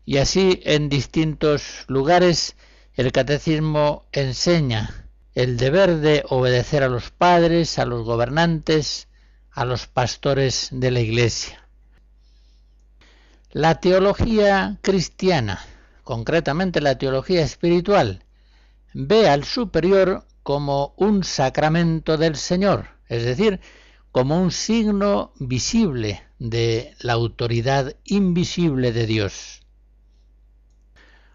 Y 0.04 0.18
así 0.18 0.60
en 0.62 0.88
distintos 0.88 1.84
lugares 1.88 2.54
el 2.94 3.10
catecismo 3.10 4.04
enseña 4.12 5.08
el 5.34 5.56
deber 5.56 5.96
de 5.96 6.22
obedecer 6.28 6.84
a 6.84 6.88
los 6.88 7.10
padres, 7.10 7.80
a 7.80 7.84
los 7.84 8.04
gobernantes, 8.04 9.08
a 9.50 9.64
los 9.64 9.88
pastores 9.88 10.68
de 10.70 10.92
la 10.92 11.00
Iglesia. 11.00 11.67
La 13.52 13.80
teología 13.80 14.76
cristiana, 14.82 15.64
concretamente 16.04 16.82
la 16.82 16.98
teología 16.98 17.42
espiritual, 17.42 18.22
ve 18.92 19.26
al 19.26 19.44
superior 19.44 20.26
como 20.42 20.92
un 20.98 21.24
sacramento 21.24 22.18
del 22.18 22.36
Señor, 22.36 22.88
es 23.08 23.24
decir, 23.24 23.60
como 24.12 24.38
un 24.38 24.50
signo 24.50 25.32
visible 25.38 26.22
de 26.38 26.94
la 27.00 27.14
autoridad 27.14 27.96
invisible 28.04 28.92
de 28.92 29.06
Dios. 29.06 29.62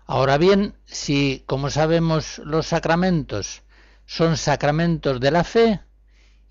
Ahora 0.06 0.38
bien, 0.38 0.76
si, 0.86 1.44
como 1.48 1.72
sabemos, 1.72 2.38
los 2.46 2.68
sacramentos 2.68 3.64
son 4.06 4.38
sacramentos 4.38 5.20
de 5.20 5.32
la 5.32 5.44
fe, 5.44 5.80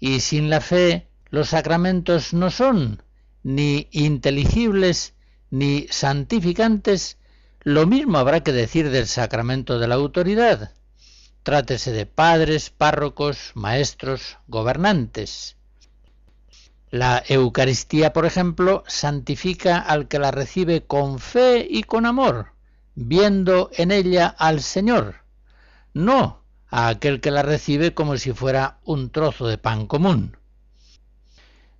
y 0.00 0.18
sin 0.18 0.50
la 0.50 0.60
fe 0.60 1.08
los 1.30 1.50
sacramentos 1.50 2.34
no 2.34 2.50
son 2.50 3.04
ni 3.44 3.86
inteligibles 3.92 5.14
ni 5.52 5.86
santificantes, 5.90 7.18
lo 7.60 7.86
mismo 7.86 8.16
habrá 8.16 8.42
que 8.42 8.52
decir 8.52 8.90
del 8.90 9.06
sacramento 9.06 9.78
de 9.78 9.86
la 9.86 9.96
autoridad. 9.96 10.72
Trátese 11.42 11.92
de 11.92 12.06
padres, 12.06 12.70
párrocos, 12.70 13.52
maestros, 13.54 14.38
gobernantes. 14.48 15.56
La 16.90 17.22
Eucaristía, 17.28 18.14
por 18.14 18.24
ejemplo, 18.24 18.82
santifica 18.86 19.78
al 19.78 20.08
que 20.08 20.18
la 20.18 20.30
recibe 20.30 20.86
con 20.86 21.18
fe 21.18 21.66
y 21.68 21.82
con 21.82 22.06
amor, 22.06 22.52
viendo 22.94 23.70
en 23.74 23.90
ella 23.90 24.28
al 24.28 24.62
Señor, 24.62 25.16
no 25.92 26.42
a 26.70 26.88
aquel 26.88 27.20
que 27.20 27.30
la 27.30 27.42
recibe 27.42 27.92
como 27.92 28.16
si 28.16 28.32
fuera 28.32 28.78
un 28.84 29.10
trozo 29.10 29.46
de 29.46 29.58
pan 29.58 29.86
común. 29.86 30.38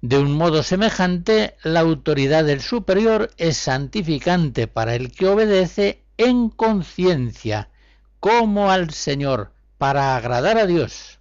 De 0.03 0.19
un 0.19 0.33
modo 0.33 0.65
semejante, 0.65 1.55
la 1.63 1.79
autoridad 1.79 2.45
del 2.45 2.61
superior 2.61 3.31
es 3.37 3.57
santificante 3.57 4.67
para 4.67 4.97
el 4.97 5.13
que 5.13 5.29
obedece 5.29 6.03
en 6.17 6.49
conciencia, 6.49 7.71
como 8.19 8.73
al 8.73 8.91
Señor, 8.91 9.53
para 9.79 10.17
agradar 10.17 10.59
a 10.59 10.67
Dios. 10.67 11.21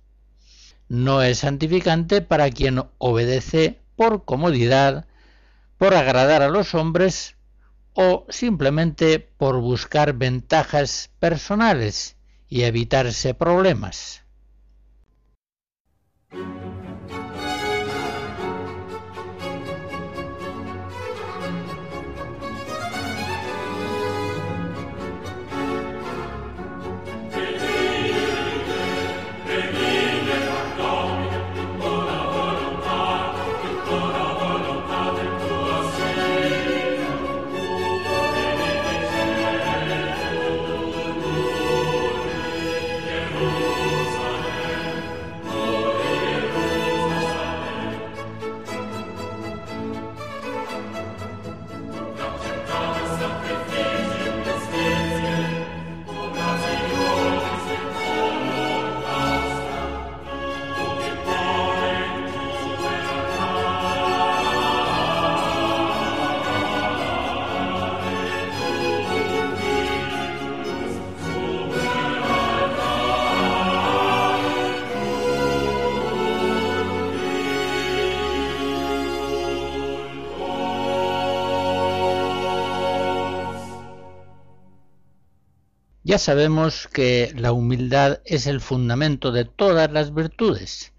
No 0.90 1.22
es 1.22 1.40
santificante 1.40 2.24
para 2.24 2.50
quien 2.50 2.82
obedece 2.98 3.80
por 3.96 4.26
comodidad, 4.26 5.06
por 5.78 5.94
agradar 5.94 6.42
a 6.42 6.50
los 6.50 6.74
hombres 6.74 7.36
o 7.94 8.26
simplemente 8.30 9.20
por 9.20 9.62
buscar 9.62 10.14
ventajas 10.14 11.12
personales 11.20 12.18
y 12.50 12.64
evitarse 12.64 13.36
problemas. 13.36 14.24
Ya 86.12 86.18
sabemos 86.18 86.90
que 86.92 87.34
la 87.38 87.54
humildad 87.54 88.20
es 88.26 88.46
el 88.46 88.60
fundamento 88.60 89.32
de 89.32 89.46
todas 89.46 89.90
las 89.94 90.14
virtudes, 90.14 90.92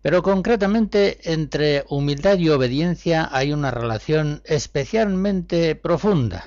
pero 0.00 0.22
concretamente 0.22 1.30
entre 1.30 1.84
humildad 1.90 2.38
y 2.38 2.48
obediencia 2.48 3.28
hay 3.30 3.52
una 3.52 3.70
relación 3.70 4.40
especialmente 4.46 5.74
profunda. 5.74 6.46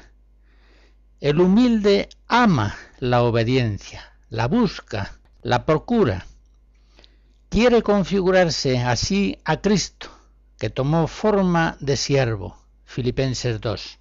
El 1.19 1.39
humilde 1.39 2.09
ama 2.27 2.75
la 2.97 3.21
obediencia, 3.21 4.15
la 4.27 4.47
busca, 4.47 5.19
la 5.43 5.63
procura. 5.63 6.25
Quiere 7.49 7.83
configurarse 7.83 8.79
así 8.79 9.37
a 9.45 9.57
Cristo, 9.57 10.09
que 10.57 10.71
tomó 10.71 11.05
forma 11.05 11.77
de 11.79 11.95
siervo. 11.95 12.57
Filipenses 12.85 13.61
2. 13.61 13.99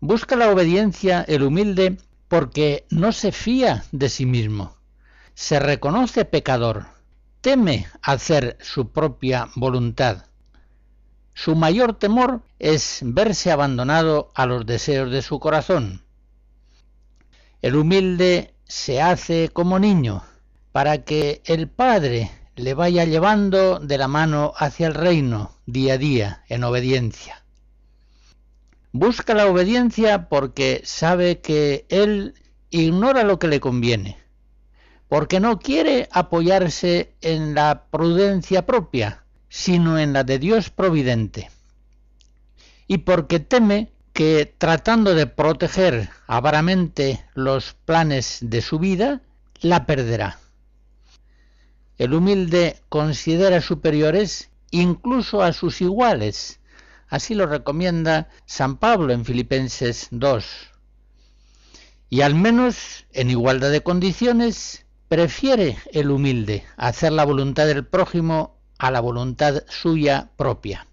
Busca 0.00 0.36
la 0.36 0.50
obediencia 0.50 1.24
el 1.26 1.42
humilde 1.42 1.96
porque 2.32 2.86
no 2.88 3.12
se 3.12 3.30
fía 3.30 3.84
de 3.92 4.08
sí 4.08 4.24
mismo, 4.24 4.78
se 5.34 5.60
reconoce 5.60 6.24
pecador, 6.24 6.86
teme 7.42 7.88
hacer 8.00 8.56
su 8.62 8.90
propia 8.90 9.50
voluntad. 9.54 10.24
Su 11.34 11.56
mayor 11.56 11.98
temor 11.98 12.40
es 12.58 13.00
verse 13.02 13.50
abandonado 13.50 14.32
a 14.34 14.46
los 14.46 14.64
deseos 14.64 15.10
de 15.10 15.20
su 15.20 15.40
corazón. 15.40 16.06
El 17.60 17.76
humilde 17.76 18.54
se 18.64 19.02
hace 19.02 19.50
como 19.50 19.78
niño 19.78 20.24
para 20.72 21.04
que 21.04 21.42
el 21.44 21.68
Padre 21.68 22.30
le 22.56 22.72
vaya 22.72 23.04
llevando 23.04 23.78
de 23.78 23.98
la 23.98 24.08
mano 24.08 24.54
hacia 24.56 24.86
el 24.86 24.94
reino 24.94 25.58
día 25.66 25.92
a 25.92 25.98
día 25.98 26.44
en 26.48 26.64
obediencia. 26.64 27.41
Busca 28.92 29.34
la 29.34 29.46
obediencia 29.46 30.28
porque 30.28 30.82
sabe 30.84 31.40
que 31.40 31.86
él 31.88 32.34
ignora 32.70 33.24
lo 33.24 33.38
que 33.38 33.48
le 33.48 33.60
conviene 33.60 34.22
porque 35.12 35.40
no 35.40 35.58
quiere 35.58 36.08
apoyarse 36.10 37.12
en 37.20 37.54
la 37.54 37.84
prudencia 37.90 38.64
propia, 38.64 39.26
sino 39.50 39.98
en 39.98 40.14
la 40.14 40.24
de 40.24 40.38
Dios 40.38 40.70
providente, 40.70 41.50
y 42.86 42.96
porque 42.96 43.38
teme 43.38 43.92
que 44.14 44.50
tratando 44.56 45.14
de 45.14 45.26
proteger 45.26 46.08
avaramente 46.26 47.22
los 47.34 47.74
planes 47.84 48.38
de 48.40 48.62
su 48.62 48.78
vida, 48.78 49.20
la 49.60 49.84
perderá. 49.84 50.38
El 51.98 52.14
humilde 52.14 52.80
considera 52.88 53.60
superiores 53.60 54.48
incluso 54.70 55.42
a 55.42 55.52
sus 55.52 55.82
iguales. 55.82 56.58
Así 57.12 57.34
lo 57.34 57.44
recomienda 57.46 58.30
San 58.46 58.78
Pablo 58.78 59.12
en 59.12 59.24
Filipenses 59.24 60.08
2. 60.10 60.44
Y 62.08 62.22
al 62.22 62.34
menos 62.34 63.04
en 63.12 63.30
igualdad 63.30 63.70
de 63.70 63.82
condiciones 63.82 64.82
Prefiere 65.12 65.76
el 65.92 66.10
humilde 66.10 66.64
hacer 66.78 67.12
la 67.12 67.26
voluntad 67.26 67.66
del 67.66 67.84
prójimo 67.84 68.56
a 68.78 68.90
la 68.90 69.00
voluntad 69.00 69.62
suya 69.68 70.30
propia. 70.38 70.86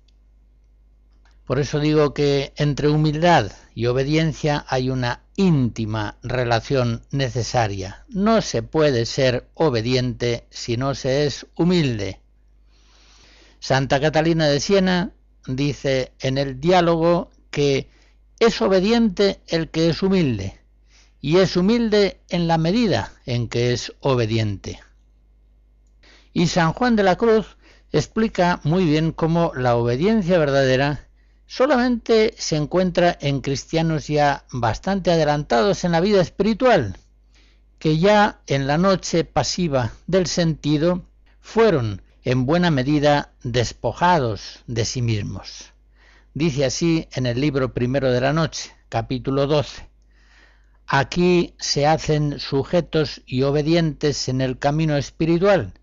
Por 1.45 1.57
eso 1.57 1.79
digo 1.79 2.13
que 2.13 2.51
entre 2.57 2.89
humildad 2.89 3.49
y 3.73 3.85
obediencia 3.85 4.65
hay 4.67 4.89
una 4.89 5.23
íntima 5.37 6.17
relación 6.21 7.03
necesaria. 7.11 8.03
No 8.09 8.41
se 8.41 8.61
puede 8.61 9.05
ser 9.05 9.47
obediente 9.53 10.47
si 10.49 10.75
no 10.75 10.95
se 10.95 11.25
es 11.25 11.47
humilde. 11.55 12.19
Santa 13.61 14.01
Catalina 14.01 14.47
de 14.47 14.59
Siena 14.59 15.13
dice 15.55 16.13
en 16.19 16.37
el 16.37 16.59
diálogo 16.59 17.29
que 17.51 17.89
es 18.39 18.61
obediente 18.61 19.41
el 19.47 19.69
que 19.69 19.89
es 19.89 20.01
humilde 20.01 20.59
y 21.21 21.37
es 21.37 21.57
humilde 21.57 22.21
en 22.29 22.47
la 22.47 22.57
medida 22.57 23.11
en 23.25 23.49
que 23.49 23.73
es 23.73 23.93
obediente. 23.99 24.79
Y 26.33 26.47
San 26.47 26.73
Juan 26.73 26.95
de 26.95 27.03
la 27.03 27.17
Cruz 27.17 27.57
explica 27.91 28.61
muy 28.63 28.85
bien 28.85 29.11
cómo 29.11 29.51
la 29.55 29.75
obediencia 29.75 30.37
verdadera 30.37 31.07
solamente 31.47 32.35
se 32.37 32.55
encuentra 32.55 33.17
en 33.19 33.41
cristianos 33.41 34.07
ya 34.07 34.45
bastante 34.51 35.11
adelantados 35.11 35.83
en 35.83 35.91
la 35.91 35.99
vida 35.99 36.21
espiritual, 36.21 36.97
que 37.79 37.97
ya 37.97 38.41
en 38.45 38.67
la 38.67 38.77
noche 38.77 39.23
pasiva 39.23 39.91
del 40.05 40.27
sentido 40.27 41.03
fueron 41.41 42.03
en 42.29 42.45
buena 42.45 42.69
medida 42.69 43.33
despojados 43.41 44.59
de 44.67 44.85
sí 44.85 45.01
mismos. 45.01 45.73
Dice 46.35 46.63
así 46.63 47.07
en 47.11 47.25
el 47.25 47.41
libro 47.41 47.73
primero 47.73 48.11
de 48.11 48.21
la 48.21 48.33
noche, 48.33 48.69
capítulo 48.87 49.47
12. 49.47 49.89
Aquí 50.85 51.55
se 51.57 51.87
hacen 51.87 52.39
sujetos 52.39 53.23
y 53.25 53.41
obedientes 53.41 54.29
en 54.29 54.41
el 54.41 54.59
camino 54.59 54.95
espiritual, 54.95 55.73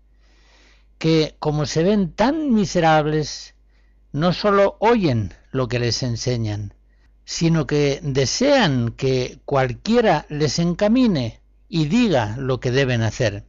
que 0.97 1.35
como 1.39 1.65
se 1.65 1.83
ven 1.83 2.13
tan 2.13 2.53
miserables, 2.53 3.53
no 4.13 4.31
sólo 4.31 4.77
oyen 4.79 5.33
lo 5.51 5.67
que 5.67 5.79
les 5.79 6.01
enseñan, 6.01 6.73
sino 7.25 7.67
que 7.67 7.99
desean 8.01 8.91
que 8.91 9.39
cualquiera 9.43 10.25
les 10.29 10.59
encamine 10.59 11.41
y 11.67 11.87
diga 11.87 12.37
lo 12.37 12.61
que 12.61 12.71
deben 12.71 13.01
hacer. 13.01 13.43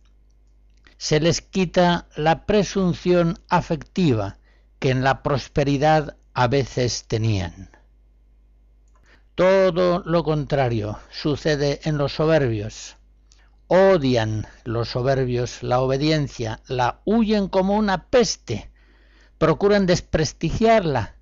Se 0.99 1.21
les 1.21 1.41
quita 1.41 2.09
la 2.17 2.45
presunción 2.45 3.39
afectiva 3.49 4.37
que 4.79 4.91
en 4.91 5.03
la 5.03 5.23
prosperidad 5.23 6.17
a 6.35 6.49
veces 6.49 7.05
tenían. 7.07 7.71
Todo 9.37 10.03
lo 10.05 10.25
contrario 10.25 10.99
sucede 11.11 11.81
en 11.85 11.99
los 11.99 12.15
soberbios. 12.15 12.97
Odian 13.69 14.49
los 14.65 14.89
soberbios 14.89 15.63
la 15.63 15.81
obediencia, 15.81 16.61
la 16.67 17.01
huyen 17.05 17.49
como 17.49 17.77
una 17.77 18.09
peste, 18.09 18.71
procuran 19.39 19.87
desprestigiarla, 19.87 21.15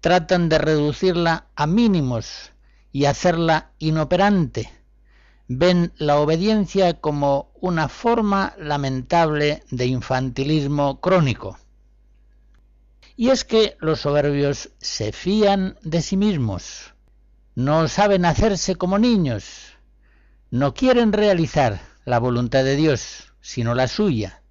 tratan 0.00 0.48
de 0.48 0.58
reducirla 0.58 1.46
a 1.54 1.68
mínimos 1.68 2.50
y 2.90 3.04
hacerla 3.04 3.70
inoperante. 3.78 4.81
Ven 5.54 5.92
la 5.98 6.16
obediencia 6.16 6.94
como 6.94 7.52
una 7.60 7.90
forma 7.90 8.54
lamentable 8.56 9.62
de 9.70 9.84
infantilismo 9.84 10.98
crónico. 11.02 11.58
Y 13.16 13.28
es 13.28 13.44
que 13.44 13.76
los 13.78 14.00
soberbios 14.00 14.70
se 14.78 15.12
fían 15.12 15.76
de 15.82 16.00
sí 16.00 16.16
mismos, 16.16 16.94
no 17.54 17.86
saben 17.88 18.24
hacerse 18.24 18.76
como 18.76 18.98
niños, 18.98 19.74
no 20.50 20.72
quieren 20.72 21.12
realizar 21.12 21.82
la 22.06 22.18
voluntad 22.18 22.64
de 22.64 22.76
Dios, 22.76 23.34
sino 23.42 23.74
la 23.74 23.88
suya. 23.88 24.42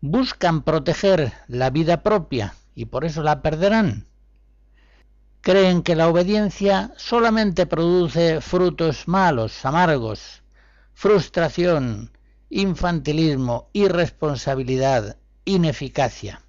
Buscan 0.00 0.62
proteger 0.62 1.32
la 1.48 1.70
vida 1.70 2.04
propia 2.04 2.54
y 2.76 2.84
por 2.84 3.04
eso 3.04 3.24
la 3.24 3.42
perderán. 3.42 4.06
Creen 5.42 5.82
que 5.82 5.96
la 5.96 6.08
obediencia 6.08 6.92
solamente 6.96 7.64
produce 7.64 8.42
frutos 8.42 9.08
malos, 9.08 9.64
amargos, 9.64 10.42
frustración, 10.92 12.10
infantilismo, 12.50 13.70
irresponsabilidad, 13.72 15.16
ineficacia. 15.46 16.42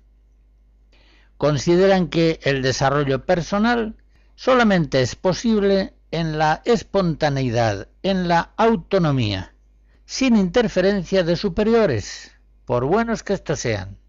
Consideran 1.37 2.09
que 2.09 2.41
el 2.43 2.61
desarrollo 2.61 3.25
personal 3.25 3.95
solamente 4.35 5.01
es 5.01 5.15
posible 5.15 5.93
en 6.11 6.37
la 6.37 6.61
espontaneidad, 6.65 7.87
en 8.03 8.27
la 8.27 8.51
autonomía, 8.57 9.53
sin 10.05 10.35
interferencia 10.35 11.23
de 11.23 11.37
superiores, 11.37 12.31
por 12.65 12.83
buenos 12.83 13.23
que 13.23 13.33
estos 13.33 13.59
sean. 13.59 14.00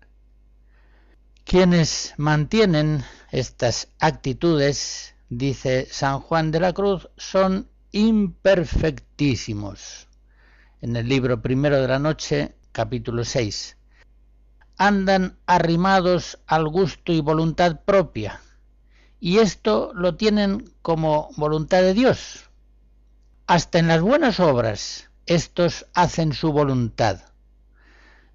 Quienes 1.45 2.15
mantienen 2.17 3.05
estas 3.31 3.89
actitudes, 3.99 5.15
dice 5.29 5.87
San 5.91 6.21
Juan 6.21 6.51
de 6.51 6.61
la 6.61 6.73
Cruz, 6.73 7.11
son 7.17 7.69
imperfectísimos. 7.91 10.09
En 10.81 10.97
el 10.97 11.09
libro 11.09 11.43
primero 11.43 11.79
de 11.81 11.89
la 11.89 11.99
noche, 11.99 12.55
capítulo 12.71 13.25
6. 13.25 13.77
Andan 14.79 15.37
arrimados 15.47 16.39
al 16.47 16.69
gusto 16.69 17.13
y 17.13 17.21
voluntad 17.21 17.81
propia, 17.85 18.41
y 19.21 19.39
esto 19.39 19.93
lo 19.95 20.15
tienen 20.15 20.73
como 20.81 21.29
voluntad 21.37 21.83
de 21.83 21.93
Dios. 21.93 22.49
Hasta 23.47 23.79
en 23.79 23.89
las 23.89 24.01
buenas 24.01 24.41
obras 24.41 25.11
estos 25.27 25.87
hacen 25.93 26.33
su 26.33 26.51
voluntad, 26.53 27.21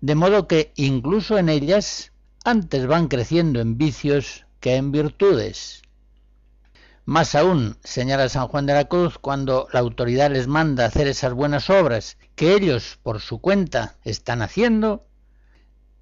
de 0.02 0.14
modo 0.14 0.48
que 0.48 0.72
incluso 0.76 1.40
en 1.40 1.50
ellas 1.50 2.12
antes 2.48 2.88
van 2.88 3.10
creciendo 3.10 3.60
en 3.60 3.78
vicios 3.78 4.46
que 4.62 4.78
en 4.78 4.94
virtudes. 4.94 5.82
Más 7.04 7.36
aún, 7.36 7.78
señala 7.84 8.30
San 8.30 8.48
Juan 8.48 8.66
de 8.66 8.74
la 8.74 8.86
Cruz, 8.86 9.18
cuando 9.18 9.68
la 9.74 9.82
autoridad 9.82 10.32
les 10.32 10.48
manda 10.48 10.86
hacer 10.86 11.08
esas 11.08 11.34
buenas 11.34 11.70
obras 11.70 12.18
que 12.36 12.54
ellos 12.54 13.00
por 13.04 13.20
su 13.20 13.40
cuenta 13.40 13.98
están 14.04 14.42
haciendo, 14.42 15.06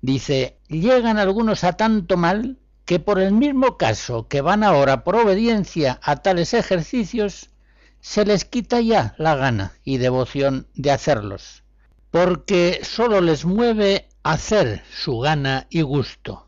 dice, 0.02 0.60
llegan 0.68 1.18
algunos 1.18 1.64
a 1.64 1.74
tanto 1.74 2.16
mal 2.16 2.60
que 2.86 3.00
por 3.00 3.20
el 3.20 3.32
mismo 3.34 3.78
caso 3.78 4.28
que 4.28 4.42
van 4.42 4.64
ahora 4.64 5.04
por 5.04 5.16
obediencia 5.16 6.00
a 6.04 6.18
tales 6.18 6.54
ejercicios, 6.54 7.50
se 8.02 8.24
les 8.24 8.46
quita 8.46 8.82
ya 8.82 9.16
la 9.18 9.36
gana 9.36 9.74
y 9.84 9.98
devoción 9.98 10.68
de 10.76 10.92
hacerlos, 10.92 11.64
porque 12.16 12.80
sólo 12.82 13.20
les 13.20 13.44
mueve 13.44 14.08
hacer 14.24 14.86
su 14.90 15.20
gana 15.20 15.68
y 15.70 15.82
gusto. 15.82 16.48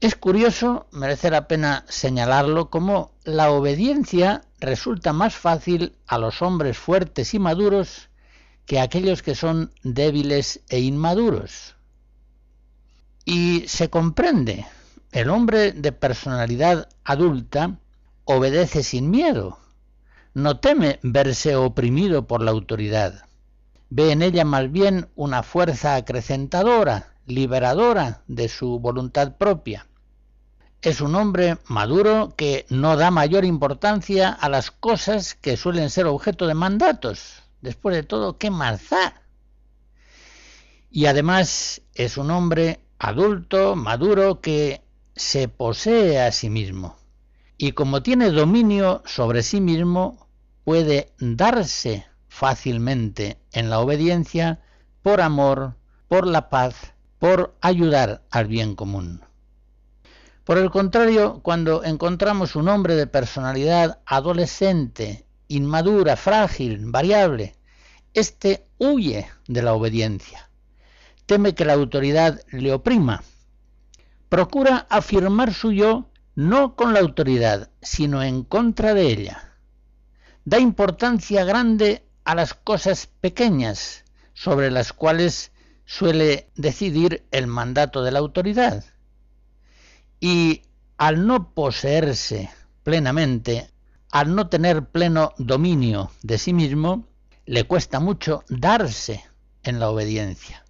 Es 0.00 0.16
curioso, 0.16 0.86
merece 0.90 1.28
la 1.28 1.46
pena 1.46 1.84
señalarlo, 1.86 2.70
como 2.70 3.12
la 3.24 3.50
obediencia 3.50 4.40
resulta 4.58 5.12
más 5.12 5.34
fácil 5.34 5.98
a 6.06 6.16
los 6.16 6.40
hombres 6.40 6.78
fuertes 6.78 7.34
y 7.34 7.38
maduros 7.38 8.08
que 8.64 8.80
a 8.80 8.84
aquellos 8.84 9.22
que 9.22 9.34
son 9.34 9.70
débiles 9.82 10.62
e 10.70 10.80
inmaduros. 10.80 11.76
Y 13.26 13.68
se 13.68 13.90
comprende, 13.90 14.64
el 15.12 15.28
hombre 15.28 15.72
de 15.72 15.92
personalidad 15.92 16.88
adulta 17.04 17.80
obedece 18.24 18.82
sin 18.82 19.10
miedo, 19.10 19.58
no 20.32 20.58
teme 20.58 21.00
verse 21.02 21.54
oprimido 21.54 22.26
por 22.26 22.40
la 22.40 22.52
autoridad, 22.52 23.25
ve 23.88 24.12
en 24.12 24.22
ella 24.22 24.44
más 24.44 24.70
bien 24.70 25.08
una 25.14 25.42
fuerza 25.42 25.96
acrecentadora, 25.96 27.14
liberadora 27.26 28.22
de 28.26 28.48
su 28.48 28.78
voluntad 28.78 29.36
propia. 29.36 29.86
Es 30.82 31.00
un 31.00 31.14
hombre 31.14 31.58
maduro 31.66 32.34
que 32.36 32.66
no 32.68 32.96
da 32.96 33.10
mayor 33.10 33.44
importancia 33.44 34.30
a 34.30 34.48
las 34.48 34.70
cosas 34.70 35.34
que 35.34 35.56
suelen 35.56 35.90
ser 35.90 36.06
objeto 36.06 36.46
de 36.46 36.54
mandatos. 36.54 37.42
Después 37.60 37.96
de 37.96 38.02
todo, 38.02 38.38
¿qué 38.38 38.50
más? 38.50 38.82
Y 40.90 41.06
además 41.06 41.82
es 41.94 42.16
un 42.16 42.30
hombre 42.30 42.80
adulto, 42.98 43.74
maduro, 43.74 44.40
que 44.40 44.82
se 45.14 45.48
posee 45.48 46.20
a 46.20 46.30
sí 46.30 46.50
mismo. 46.50 46.96
Y 47.58 47.72
como 47.72 48.02
tiene 48.02 48.30
dominio 48.30 49.02
sobre 49.06 49.42
sí 49.42 49.60
mismo, 49.60 50.28
puede 50.64 51.12
darse 51.18 52.06
fácilmente 52.36 53.38
en 53.52 53.70
la 53.70 53.78
obediencia 53.78 54.60
por 55.00 55.22
amor, 55.22 55.74
por 56.06 56.26
la 56.26 56.50
paz, 56.50 56.92
por 57.18 57.56
ayudar 57.62 58.26
al 58.30 58.46
bien 58.46 58.76
común. 58.76 59.22
Por 60.44 60.58
el 60.58 60.70
contrario, 60.70 61.40
cuando 61.42 61.82
encontramos 61.82 62.54
un 62.54 62.68
hombre 62.68 62.94
de 62.94 63.06
personalidad 63.06 64.00
adolescente, 64.04 65.24
inmadura, 65.48 66.14
frágil, 66.16 66.84
variable, 66.90 67.56
éste 68.12 68.66
huye 68.76 69.26
de 69.48 69.62
la 69.62 69.72
obediencia, 69.72 70.50
teme 71.24 71.54
que 71.54 71.64
la 71.64 71.72
autoridad 71.72 72.42
le 72.50 72.70
oprima, 72.70 73.22
procura 74.28 74.86
afirmar 74.90 75.54
su 75.54 75.72
yo 75.72 76.10
no 76.34 76.76
con 76.76 76.92
la 76.92 77.00
autoridad, 77.00 77.70
sino 77.80 78.22
en 78.22 78.42
contra 78.42 78.92
de 78.92 79.06
ella. 79.06 79.54
Da 80.44 80.58
importancia 80.58 81.42
grande 81.44 82.05
a 82.26 82.34
las 82.34 82.54
cosas 82.54 83.06
pequeñas 83.20 84.04
sobre 84.34 84.70
las 84.72 84.92
cuales 84.92 85.52
suele 85.84 86.50
decidir 86.56 87.24
el 87.30 87.46
mandato 87.46 88.02
de 88.02 88.10
la 88.10 88.18
autoridad. 88.18 88.84
Y 90.18 90.62
al 90.98 91.24
no 91.26 91.54
poseerse 91.54 92.50
plenamente, 92.82 93.70
al 94.10 94.34
no 94.34 94.48
tener 94.48 94.86
pleno 94.86 95.34
dominio 95.38 96.10
de 96.22 96.38
sí 96.38 96.52
mismo, 96.52 97.06
le 97.44 97.62
cuesta 97.62 98.00
mucho 98.00 98.42
darse 98.48 99.24
en 99.62 99.78
la 99.78 99.88
obediencia. 99.88 100.64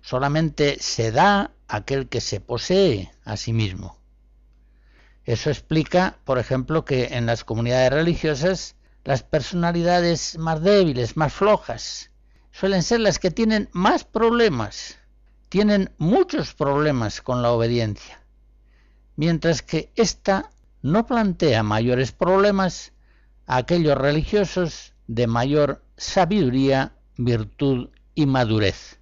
Solamente 0.00 0.78
se 0.80 1.12
da 1.12 1.52
aquel 1.68 2.08
que 2.08 2.20
se 2.20 2.40
posee 2.40 3.12
a 3.24 3.36
sí 3.36 3.52
mismo. 3.52 3.98
Eso 5.24 5.48
explica, 5.48 6.18
por 6.24 6.40
ejemplo, 6.40 6.84
que 6.84 7.14
en 7.16 7.26
las 7.26 7.44
comunidades 7.44 7.92
religiosas 7.92 8.74
las 9.04 9.22
personalidades 9.22 10.38
más 10.38 10.62
débiles, 10.62 11.16
más 11.16 11.32
flojas, 11.32 12.10
suelen 12.52 12.82
ser 12.82 13.00
las 13.00 13.18
que 13.18 13.30
tienen 13.30 13.68
más 13.72 14.04
problemas, 14.04 14.98
tienen 15.48 15.90
muchos 15.98 16.54
problemas 16.54 17.20
con 17.20 17.42
la 17.42 17.50
obediencia, 17.50 18.22
mientras 19.16 19.62
que 19.62 19.92
ésta 19.96 20.50
no 20.82 21.06
plantea 21.06 21.62
mayores 21.62 22.12
problemas 22.12 22.92
a 23.46 23.56
aquellos 23.56 23.96
religiosos 23.96 24.94
de 25.06 25.26
mayor 25.26 25.84
sabiduría, 25.96 26.94
virtud 27.16 27.90
y 28.14 28.26
madurez. 28.26 28.98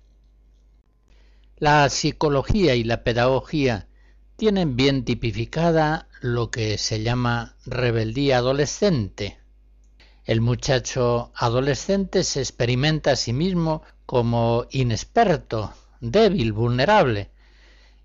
La 1.56 1.88
psicología 1.90 2.74
y 2.74 2.84
la 2.84 3.04
pedagogía 3.04 3.86
tienen 4.36 4.76
bien 4.76 5.04
tipificada 5.04 6.08
lo 6.22 6.50
que 6.50 6.78
se 6.78 7.02
llama 7.02 7.56
rebeldía 7.66 8.38
adolescente, 8.38 9.39
el 10.30 10.40
muchacho 10.40 11.32
adolescente 11.34 12.22
se 12.22 12.38
experimenta 12.38 13.10
a 13.10 13.16
sí 13.16 13.32
mismo 13.32 13.82
como 14.06 14.64
inexperto, 14.70 15.74
débil, 16.00 16.52
vulnerable, 16.52 17.32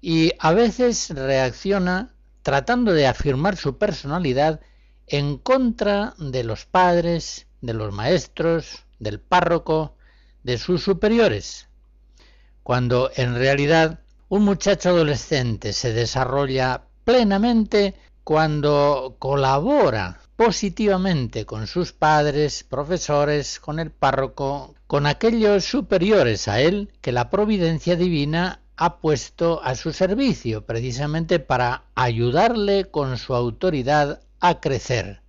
y 0.02 0.32
a 0.40 0.52
veces 0.52 1.12
reacciona 1.12 2.16
tratando 2.42 2.94
de 2.94 3.06
afirmar 3.06 3.58
su 3.58 3.78
personalidad 3.78 4.60
en 5.06 5.38
contra 5.38 6.16
de 6.18 6.44
los 6.44 6.66
padres, 6.66 7.46
de 7.62 7.76
los 7.76 7.94
maestros, 7.94 8.86
del 8.98 9.20
párroco, 9.20 9.96
de 10.42 10.58
sus 10.58 10.82
superiores, 10.82 11.68
cuando 12.64 13.12
en 13.16 13.36
realidad 13.36 14.00
un 14.30 14.46
muchacho 14.46 14.90
adolescente 14.90 15.74
se 15.74 15.94
desarrolla 15.94 16.86
plenamente 17.04 17.94
cuando 18.24 19.16
colabora 19.20 20.22
positivamente 20.36 21.46
con 21.46 21.68
sus 21.68 21.94
padres, 21.94 22.64
profesores, 22.64 23.60
con 23.60 23.80
el 23.80 23.92
párroco, 23.92 24.76
con 24.88 25.06
aquellos 25.06 25.66
superiores 25.66 26.48
a 26.48 26.60
él 26.60 26.92
que 27.02 27.12
la 27.12 27.30
providencia 27.30 27.96
divina 27.96 28.62
ha 28.76 28.98
puesto 28.98 29.64
a 29.64 29.76
su 29.76 29.94
servicio 29.94 30.66
precisamente 30.66 31.40
para 31.40 31.84
ayudarle 31.96 32.86
con 32.86 33.18
su 33.18 33.34
autoridad 33.34 34.22
a 34.40 34.60
crecer. 34.60 35.22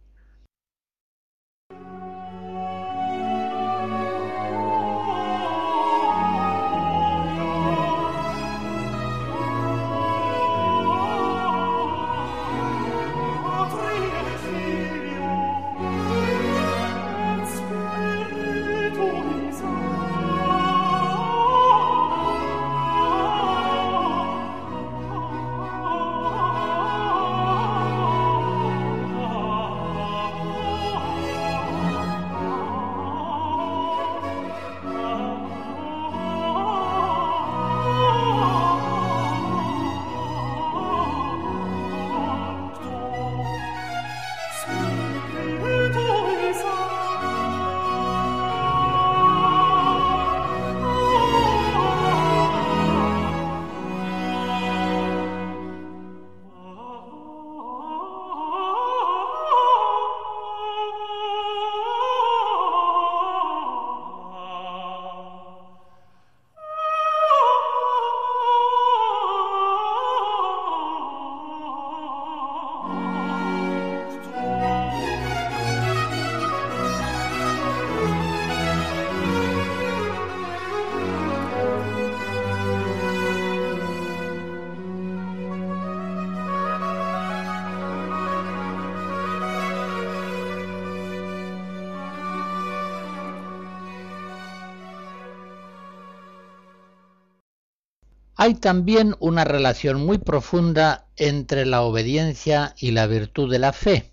Hay 98.47 98.55
también 98.55 99.16
una 99.18 99.42
relación 99.42 100.07
muy 100.07 100.18
profunda 100.18 101.09
entre 101.16 101.66
la 101.66 101.82
obediencia 101.82 102.76
y 102.78 102.92
la 102.92 103.09
virtud 103.09 103.51
de 103.51 103.59
la 103.59 103.72
fe. 103.72 104.12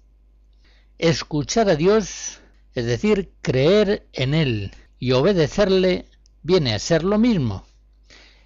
escuchar 0.97 1.69
a 1.69 1.75
Dios, 1.75 2.39
es 2.73 2.85
decir, 2.87 3.31
creer 3.43 4.07
en 4.11 4.33
Él 4.33 4.71
y 4.97 5.11
obedecerle, 5.11 6.07
viene 6.41 6.73
a 6.73 6.79
ser 6.79 7.03
lo 7.03 7.19
mismo, 7.19 7.67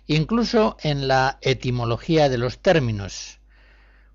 incluso 0.08 0.76
en 0.82 1.08
la 1.08 1.38
etimología 1.40 2.28
de 2.28 2.38
los 2.38 2.60
términos. 2.60 3.40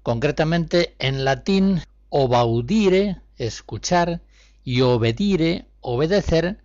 Concretamente 0.02 0.94
en 0.98 1.24
latín, 1.24 1.80
obaudire, 2.10 3.22
escuchar, 3.38 4.20
y 4.62 4.82
obedire, 4.82 5.68
obedecer, 5.80 6.58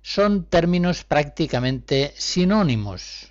son 0.00 0.46
términos 0.46 1.04
prácticamente 1.04 2.14
sinónimos. 2.16 3.29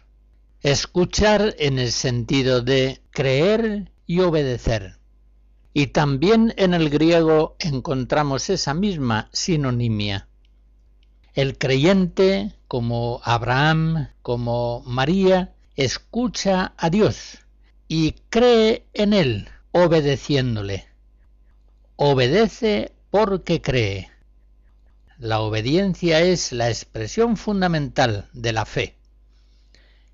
Escuchar 0.62 1.56
en 1.58 1.80
el 1.80 1.94
sentido 1.94 2.62
de 2.62 3.02
creer 3.12 3.94
y 4.06 4.20
obedecer. 4.20 4.98
Y 5.74 5.88
también 5.88 6.54
en 6.58 6.74
el 6.74 6.90
griego 6.90 7.56
encontramos 7.60 8.50
esa 8.50 8.74
misma 8.74 9.30
sinonimia. 9.32 10.28
El 11.34 11.58
creyente, 11.58 12.56
como 12.68 13.22
Abraham, 13.24 14.10
como 14.22 14.84
María, 14.86 15.54
escucha 15.78 16.74
a 16.76 16.90
Dios 16.90 17.40
y 17.88 18.16
cree 18.30 18.86
en 18.94 19.14
Él, 19.14 19.48
obedeciéndole. 19.72 20.90
Obedece 21.96 22.92
porque 23.12 23.62
cree. 23.62 24.10
La 25.18 25.40
obediencia 25.40 26.20
es 26.20 26.52
la 26.52 26.68
expresión 26.68 27.38
fundamental 27.38 28.28
de 28.34 28.52
la 28.52 28.66
fe. 28.66 28.99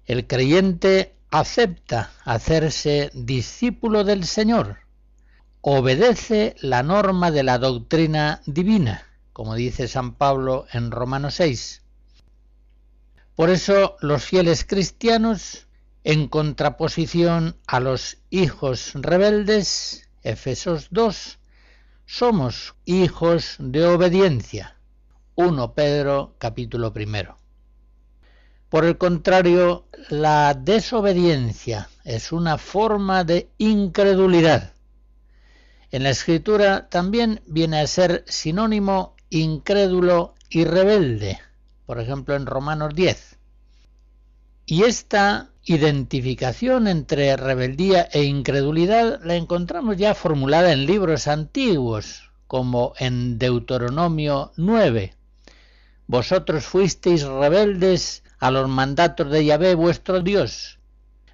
El 0.05 0.27
creyente 0.27 1.15
acepta 1.31 2.11
hacerse 2.23 3.09
discípulo 3.15 4.03
del 4.03 4.25
Señor, 4.25 4.77
obedece 5.61 6.55
la 6.59 6.83
norma 6.83 7.31
de 7.31 7.41
la 7.41 7.57
doctrina 7.57 8.41
divina, 8.45 9.03
como 9.33 9.55
dice 9.55 9.87
San 9.87 10.13
Pablo 10.13 10.67
en 10.71 10.91
Romanos 10.91 11.35
6. 11.35 11.81
Por 13.35 13.49
eso 13.49 13.97
los 13.99 14.23
fieles 14.23 14.63
cristianos, 14.63 15.65
en 16.03 16.27
contraposición 16.27 17.57
a 17.65 17.79
los 17.79 18.19
hijos 18.29 18.91
rebeldes, 18.93 20.07
Efesos 20.21 20.89
2, 20.91 21.39
somos 22.05 22.75
hijos 22.85 23.55
de 23.57 23.87
obediencia. 23.87 24.77
1 25.33 25.73
Pedro 25.73 26.35
capítulo 26.37 26.93
primero. 26.93 27.37
Por 28.75 28.83
el 28.83 28.97
contrario, 28.97 29.85
la 30.09 30.53
desobediencia 30.53 31.87
es 32.03 32.33
una 32.33 32.57
forma 32.57 33.23
de 33.23 33.47
incredulidad. 33.57 34.73
En 35.91 36.03
la 36.03 36.09
escritura 36.09 36.89
también 36.89 37.39
viene 37.45 37.79
a 37.79 37.87
ser 37.87 38.25
sinónimo 38.27 39.15
incrédulo 39.29 40.35
y 40.49 40.65
rebelde, 40.65 41.39
por 41.85 42.01
ejemplo 42.01 42.35
en 42.35 42.45
Romanos 42.45 42.93
10. 42.93 43.37
Y 44.65 44.83
esta 44.83 45.51
identificación 45.63 46.89
entre 46.89 47.37
rebeldía 47.37 48.09
e 48.11 48.23
incredulidad 48.23 49.21
la 49.23 49.35
encontramos 49.37 49.95
ya 49.95 50.13
formulada 50.13 50.73
en 50.73 50.85
libros 50.85 51.29
antiguos, 51.29 52.29
como 52.45 52.91
en 52.99 53.39
Deuteronomio 53.39 54.51
9. 54.57 55.13
Vosotros 56.07 56.65
fuisteis 56.65 57.23
rebeldes 57.23 58.24
a 58.45 58.51
los 58.51 58.69
mandatos 58.69 59.31
de 59.31 59.43
Yahvé 59.43 59.73
vuestro 59.73 60.21
Dios. 60.21 60.77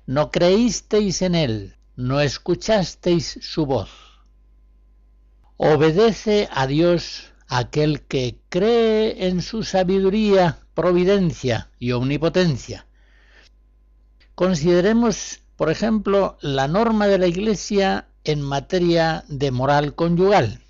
No 0.06 0.32
creísteis 0.32 1.22
en 1.22 1.36
él, 1.36 1.76
no 1.98 2.22
escuchasteis 2.22 3.38
su 3.42 3.66
voz. 3.66 3.90
Obedece 5.58 6.48
a 6.54 6.68
Dios 6.68 7.34
aquel 7.50 8.02
que 8.04 8.40
cree 8.48 9.28
en 9.28 9.42
su 9.42 9.64
sabiduría, 9.64 10.60
providencia 10.74 11.70
y 11.80 11.92
omnipotencia 11.92 12.88
Consideremos, 14.36 15.42
por 15.58 15.70
ejemplo, 15.70 16.38
la 16.40 16.70
norma 16.70 17.08
de 17.08 17.18
la 17.18 17.28
Iglesia 17.28 18.08
en 18.24 18.42
materia 18.42 19.26
de 19.28 19.52
moral 19.52 19.96
conyugal. 19.96 20.62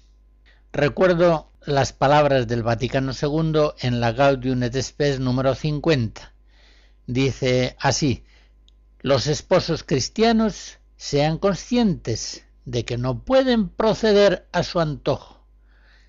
Recuerdo 0.73 1.51
las 1.65 1.93
palabras 1.93 2.47
del 2.47 2.63
Vaticano 2.63 3.11
II 3.13 3.73
en 3.79 4.01
la 4.01 4.11
Gaudium 4.13 4.63
et 4.63 4.75
Spes 4.81 5.19
número 5.19 5.53
50. 5.53 6.30
Dice 7.07 7.75
así: 7.79 8.23
Los 8.99 9.27
esposos 9.27 9.83
cristianos 9.83 10.79
sean 10.97 11.37
conscientes 11.37 12.45
de 12.65 12.85
que 12.85 12.97
no 12.97 13.23
pueden 13.23 13.69
proceder 13.69 14.47
a 14.51 14.63
su 14.63 14.79
antojo, 14.79 15.43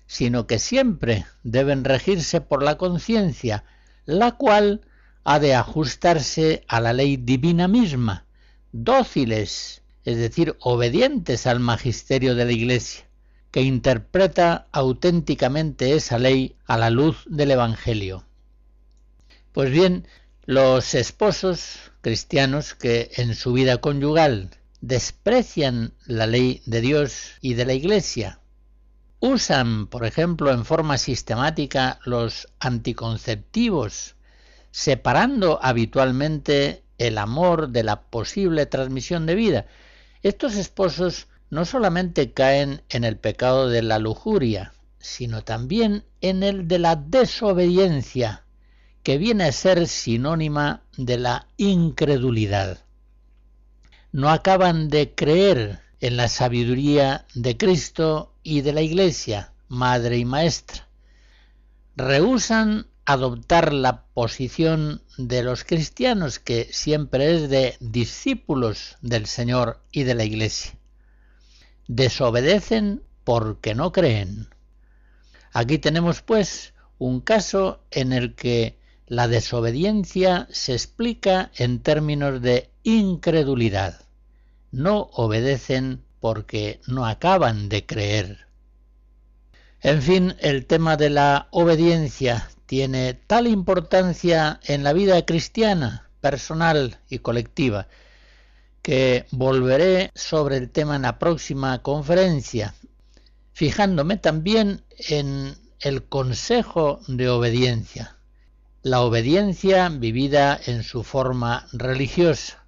sino 0.05 0.45
que 0.45 0.59
siempre 0.59 1.25
deben 1.43 1.83
regirse 1.83 2.41
por 2.41 2.61
la 2.61 2.77
conciencia, 2.77 3.63
la 4.05 4.33
cual 4.33 4.81
ha 5.23 5.39
de 5.39 5.55
ajustarse 5.55 6.63
a 6.67 6.79
la 6.81 6.93
ley 6.93 7.17
divina 7.17 7.67
misma, 7.67 8.25
dóciles, 8.71 9.81
es 10.03 10.17
decir, 10.17 10.57
obedientes 10.59 11.47
al 11.47 11.59
magisterio 11.59 12.35
de 12.35 12.45
la 12.45 12.51
Iglesia, 12.51 13.05
que 13.51 13.61
interpreta 13.61 14.67
auténticamente 14.71 15.95
esa 15.95 16.17
ley 16.19 16.55
a 16.65 16.77
la 16.77 16.89
luz 16.89 17.23
del 17.27 17.51
Evangelio. 17.51 18.25
Pues 19.53 19.71
bien, 19.71 20.07
los 20.45 20.93
esposos 20.93 21.91
cristianos 22.01 22.73
que 22.73 23.11
en 23.15 23.33
su 23.33 23.53
vida 23.53 23.77
conyugal 23.77 24.49
desprecian 24.81 25.93
la 26.05 26.27
ley 26.27 26.61
de 26.65 26.81
Dios 26.81 27.35
y 27.39 27.53
de 27.53 27.65
la 27.65 27.73
Iglesia, 27.73 28.39
usan, 29.21 29.87
por 29.87 30.05
ejemplo, 30.05 30.51
en 30.51 30.65
forma 30.65 30.97
sistemática 30.97 31.99
los 32.03 32.49
anticonceptivos 32.59 34.15
separando 34.71 35.59
habitualmente 35.61 36.83
el 36.97 37.19
amor 37.19 37.69
de 37.69 37.83
la 37.83 38.01
posible 38.01 38.65
transmisión 38.65 39.25
de 39.25 39.35
vida. 39.35 39.65
Estos 40.23 40.55
esposos 40.55 41.27
no 41.51 41.63
solamente 41.63 42.33
caen 42.33 42.81
en 42.89 43.05
el 43.05 43.15
pecado 43.15 43.69
de 43.69 43.81
la 43.81 43.99
lujuria, 43.99 44.73
sino 44.99 45.43
también 45.43 46.03
en 46.21 46.43
el 46.43 46.67
de 46.67 46.79
la 46.79 46.95
desobediencia, 46.95 48.42
que 49.03 49.17
viene 49.17 49.43
a 49.43 49.51
ser 49.51 49.87
sinónima 49.87 50.83
de 50.97 51.17
la 51.17 51.47
incredulidad. 51.57 52.79
No 54.11 54.29
acaban 54.29 54.89
de 54.89 55.13
creer 55.13 55.81
en 55.99 56.17
la 56.17 56.29
sabiduría 56.29 57.25
de 57.33 57.57
Cristo 57.57 58.33
y 58.43 58.61
de 58.61 58.73
la 58.73 58.81
Iglesia, 58.81 59.53
madre 59.67 60.17
y 60.17 60.25
maestra. 60.25 60.87
Rehusan 61.95 62.87
adoptar 63.05 63.73
la 63.73 64.05
posición 64.13 65.01
de 65.17 65.43
los 65.43 65.63
cristianos, 65.63 66.39
que 66.39 66.69
siempre 66.71 67.35
es 67.35 67.49
de 67.49 67.75
discípulos 67.79 68.97
del 69.01 69.25
Señor 69.25 69.81
y 69.91 70.03
de 70.03 70.15
la 70.15 70.23
Iglesia. 70.23 70.77
Desobedecen 71.87 73.03
porque 73.23 73.75
no 73.75 73.91
creen. 73.91 74.47
Aquí 75.51 75.77
tenemos 75.77 76.21
pues 76.21 76.73
un 76.97 77.19
caso 77.19 77.83
en 77.91 78.13
el 78.13 78.35
que 78.35 78.77
la 79.07 79.27
desobediencia 79.27 80.47
se 80.51 80.73
explica 80.73 81.51
en 81.55 81.79
términos 81.79 82.41
de 82.41 82.69
incredulidad. 82.83 84.01
No 84.71 85.09
obedecen 85.13 86.03
porque 86.19 86.79
no 86.87 87.05
acaban 87.05 87.69
de 87.69 87.85
creer. 87.85 88.47
En 89.81 90.01
fin, 90.01 90.35
el 90.39 90.65
tema 90.65 90.95
de 90.95 91.09
la 91.09 91.47
obediencia 91.51 92.49
tiene 92.65 93.13
tal 93.13 93.47
importancia 93.47 94.59
en 94.63 94.83
la 94.83 94.93
vida 94.93 95.25
cristiana, 95.25 96.09
personal 96.21 96.99
y 97.09 97.19
colectiva, 97.19 97.87
que 98.81 99.25
volveré 99.31 100.09
sobre 100.15 100.57
el 100.57 100.69
tema 100.69 100.95
en 100.95 101.01
la 101.01 101.19
próxima 101.19 101.81
conferencia, 101.81 102.73
fijándome 103.51 104.17
también 104.17 104.83
en 105.09 105.55
el 105.81 106.03
consejo 106.05 107.01
de 107.07 107.27
obediencia, 107.27 108.15
la 108.83 108.99
obediencia 108.99 109.87
vivida 109.87 110.59
en 110.65 110.83
su 110.83 111.05
forma 111.05 111.67
religiosa, 111.71 112.65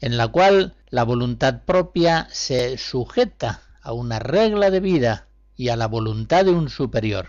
en 0.00 0.16
la 0.16 0.26
cual 0.26 0.74
la 0.90 1.04
voluntad 1.04 1.62
propia 1.64 2.26
se 2.32 2.76
sujeta 2.78 3.62
a 3.80 3.92
una 3.92 4.18
regla 4.18 4.70
de 4.72 4.80
vida 4.80 5.28
y 5.54 5.68
a 5.68 5.76
la 5.76 5.86
voluntad 5.86 6.44
de 6.44 6.50
un 6.50 6.68
superior. 6.68 7.28